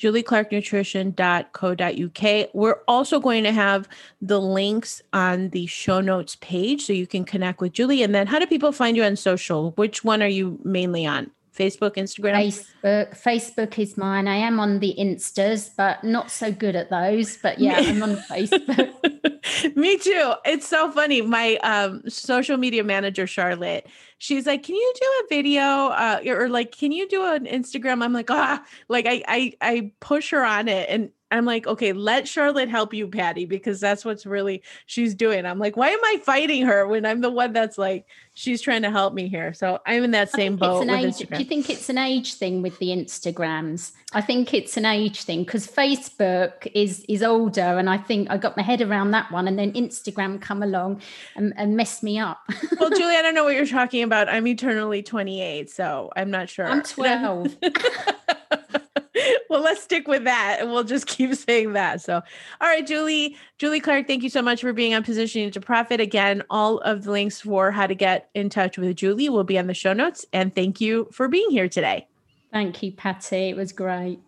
julieclarknutrition.co.uk. 0.00 2.50
We're 2.52 2.80
also 2.88 3.20
going 3.20 3.44
to 3.44 3.52
have 3.52 3.88
the 4.20 4.40
links 4.40 5.00
on 5.12 5.50
the 5.50 5.66
show 5.66 6.00
notes 6.00 6.36
page 6.40 6.84
so 6.84 6.92
you 6.92 7.06
can 7.06 7.24
connect 7.24 7.60
with 7.60 7.74
Julie. 7.74 8.02
And 8.02 8.12
then, 8.12 8.26
how 8.26 8.40
do 8.40 8.46
people 8.48 8.72
find 8.72 8.96
you 8.96 9.04
on 9.04 9.14
social? 9.14 9.70
Which 9.76 10.02
one 10.02 10.20
are 10.20 10.26
you 10.26 10.58
mainly 10.64 11.06
on? 11.06 11.30
Facebook, 11.56 11.96
Instagram? 11.96 12.34
Facebook. 12.34 13.20
Facebook 13.20 13.78
is 13.78 13.96
mine. 13.96 14.26
I 14.26 14.36
am 14.36 14.58
on 14.58 14.78
the 14.78 14.94
Instas, 14.98 15.70
but 15.76 16.02
not 16.02 16.30
so 16.30 16.50
good 16.50 16.74
at 16.74 16.90
those. 16.90 17.36
But 17.36 17.58
yeah, 17.58 17.76
I'm 17.78 18.02
on 18.02 18.16
Facebook. 18.30 19.76
Me 19.76 19.98
too. 19.98 20.32
It's 20.44 20.66
so 20.66 20.90
funny. 20.90 21.20
My 21.20 21.56
um, 21.56 22.02
social 22.08 22.56
media 22.56 22.84
manager, 22.84 23.26
Charlotte, 23.26 23.86
she's 24.18 24.46
like, 24.46 24.62
"Can 24.62 24.74
you 24.74 24.92
do 25.00 25.06
a 25.06 25.28
video 25.28 25.62
uh, 25.62 26.20
or 26.26 26.48
like, 26.48 26.72
can 26.72 26.92
you 26.92 27.08
do 27.08 27.24
an 27.24 27.44
Instagram?" 27.46 28.02
I'm 28.02 28.12
like, 28.12 28.30
ah, 28.30 28.64
like 28.88 29.06
I 29.06 29.22
I 29.28 29.52
I 29.60 29.92
push 30.00 30.30
her 30.30 30.44
on 30.44 30.68
it, 30.68 30.88
and 30.88 31.10
I'm 31.32 31.46
like, 31.46 31.66
okay, 31.66 31.92
let 31.92 32.28
Charlotte 32.28 32.68
help 32.68 32.92
you, 32.92 33.08
Patty, 33.08 33.46
because 33.46 33.80
that's 33.80 34.04
what's 34.04 34.26
really 34.26 34.62
she's 34.86 35.14
doing. 35.14 35.46
I'm 35.46 35.58
like, 35.58 35.76
why 35.76 35.88
am 35.88 36.04
I 36.04 36.20
fighting 36.22 36.66
her 36.66 36.86
when 36.86 37.06
I'm 37.06 37.22
the 37.22 37.30
one 37.30 37.54
that's 37.54 37.78
like, 37.78 38.06
she's 38.34 38.60
trying 38.60 38.82
to 38.82 38.90
help 38.90 39.14
me 39.14 39.28
here? 39.28 39.54
So 39.54 39.80
I'm 39.86 40.04
in 40.04 40.10
that 40.10 40.30
same 40.30 40.56
boat. 40.56 40.88
Age, 40.90 41.18
do 41.18 41.38
you 41.38 41.44
think 41.44 41.70
it's 41.70 41.88
an 41.88 41.96
age 41.96 42.34
thing 42.34 42.60
with 42.60 42.78
the 42.78 42.88
Instagrams? 42.88 43.92
I 44.12 44.20
think 44.20 44.52
it's 44.52 44.76
an 44.76 44.84
age 44.84 45.22
thing 45.22 45.44
because 45.44 45.66
Facebook 45.66 46.70
is 46.74 47.02
is 47.08 47.22
older, 47.22 47.62
and 47.78 47.88
I 47.88 47.96
think 47.96 48.30
I 48.30 48.36
got 48.36 48.56
my 48.56 48.62
head 48.62 48.82
around 48.82 49.12
that 49.12 49.32
one, 49.32 49.48
and 49.48 49.58
then 49.58 49.72
Instagram 49.72 50.40
come 50.40 50.62
along 50.62 51.00
and, 51.34 51.54
and 51.56 51.76
messed 51.76 52.02
me 52.02 52.18
up. 52.18 52.40
well, 52.78 52.90
Julie, 52.96 53.16
I 53.16 53.22
don't 53.22 53.34
know 53.34 53.44
what 53.44 53.54
you're 53.54 53.66
talking 53.66 54.02
about. 54.02 54.28
I'm 54.28 54.46
eternally 54.46 55.02
28, 55.02 55.70
so 55.70 56.10
I'm 56.14 56.30
not 56.30 56.50
sure. 56.50 56.66
I'm 56.66 56.82
12. 56.82 57.56
well, 59.50 59.62
let's 59.62 59.82
stick 59.82 60.08
with 60.08 60.24
that 60.24 60.58
and 60.60 60.70
we'll 60.70 60.84
just 60.84 61.06
keep 61.06 61.34
saying 61.34 61.72
that. 61.74 62.00
So, 62.00 62.14
all 62.14 62.68
right, 62.68 62.86
Julie, 62.86 63.36
Julie 63.58 63.80
Clark, 63.80 64.06
thank 64.06 64.22
you 64.22 64.30
so 64.30 64.42
much 64.42 64.60
for 64.60 64.72
being 64.72 64.94
on 64.94 65.02
Positioning 65.02 65.50
to 65.52 65.60
Profit. 65.60 66.00
Again, 66.00 66.42
all 66.50 66.78
of 66.78 67.04
the 67.04 67.10
links 67.10 67.40
for 67.40 67.70
how 67.70 67.86
to 67.86 67.94
get 67.94 68.30
in 68.34 68.48
touch 68.48 68.78
with 68.78 68.94
Julie 68.96 69.28
will 69.28 69.44
be 69.44 69.58
on 69.58 69.66
the 69.66 69.74
show 69.74 69.92
notes. 69.92 70.26
And 70.32 70.54
thank 70.54 70.80
you 70.80 71.08
for 71.12 71.28
being 71.28 71.50
here 71.50 71.68
today. 71.68 72.08
Thank 72.52 72.82
you, 72.82 72.92
Patty. 72.92 73.48
It 73.48 73.56
was 73.56 73.72
great. 73.72 74.20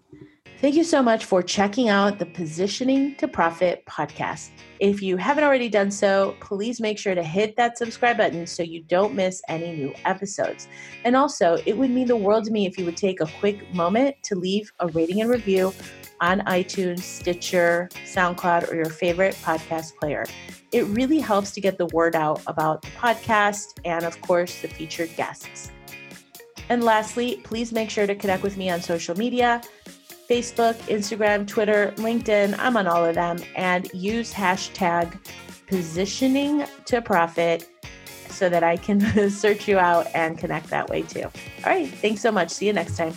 Thank 0.65 0.77
you 0.77 0.85
so 0.85 1.03
much 1.03 1.27
for 1.27 1.43
checking 1.43 1.91
out 1.91 2.19
the 2.19 2.25
Positioning 2.25 3.17
to 3.17 3.29
Profit 3.29 3.85
podcast. 3.85 4.49
If 4.81 5.03
you 5.03 5.19
haven't 5.19 5.45
already 5.45 5.69
done 5.69 5.91
so, 5.91 6.35
please 6.41 6.81
make 6.81 6.99
sure 6.99 7.15
to 7.15 7.23
hit 7.23 7.55
that 7.57 7.77
subscribe 7.77 8.17
button 8.17 8.47
so 8.47 8.63
you 8.63 8.83
don't 8.85 9.15
miss 9.15 9.43
any 9.51 9.77
new 9.77 9.93
episodes. 10.07 10.67
And 11.05 11.17
also, 11.17 11.59
it 11.67 11.77
would 11.77 11.91
mean 11.91 12.07
the 12.07 12.17
world 12.17 12.45
to 12.45 12.51
me 12.51 12.65
if 12.65 12.79
you 12.79 12.87
would 12.87 12.97
take 12.97 13.21
a 13.21 13.27
quick 13.41 13.75
moment 13.75 14.17
to 14.23 14.37
leave 14.37 14.73
a 14.81 14.87
rating 14.87 15.21
and 15.21 15.29
review 15.29 15.75
on 16.23 16.41
iTunes, 16.47 17.01
Stitcher, 17.01 17.91
SoundCloud, 18.07 18.73
or 18.73 18.77
your 18.77 18.87
favorite 18.87 19.35
podcast 19.43 19.95
player. 19.97 20.25
It 20.73 20.87
really 20.87 21.21
helps 21.21 21.51
to 21.51 21.61
get 21.61 21.77
the 21.77 21.89
word 21.93 22.17
out 22.17 22.41
about 22.47 22.81
the 22.81 22.89
podcast 22.89 23.81
and, 23.85 24.07
of 24.07 24.19
course, 24.23 24.63
the 24.63 24.69
featured 24.69 25.15
guests. 25.15 25.71
And 26.71 26.83
lastly, 26.83 27.43
please 27.45 27.71
make 27.71 27.91
sure 27.91 28.07
to 28.07 28.15
connect 28.15 28.43
with 28.43 28.57
me 28.57 28.71
on 28.71 28.81
social 28.81 29.15
media. 29.15 29.61
Facebook, 30.29 30.75
Instagram, 30.89 31.47
Twitter, 31.47 31.93
LinkedIn. 31.97 32.57
I'm 32.59 32.77
on 32.77 32.87
all 32.87 33.05
of 33.05 33.15
them. 33.15 33.39
And 33.57 33.91
use 33.93 34.33
hashtag 34.33 35.19
positioning 35.67 36.65
to 36.87 37.03
profit 37.03 37.69
so 38.29 38.49
that 38.49 38.63
I 38.63 38.77
can 38.77 39.31
search 39.31 39.69
you 39.69 39.79
out 39.79 40.07
and 40.15 40.37
connect 40.39 40.69
that 40.71 40.89
way 40.89 41.03
too. 41.03 41.25
All 41.25 41.31
right. 41.67 41.89
Thanks 41.89 42.21
so 42.21 42.33
much. 42.33 42.51
See 42.51 42.67
you 42.67 42.73
next 42.73 42.97
time. 42.97 43.15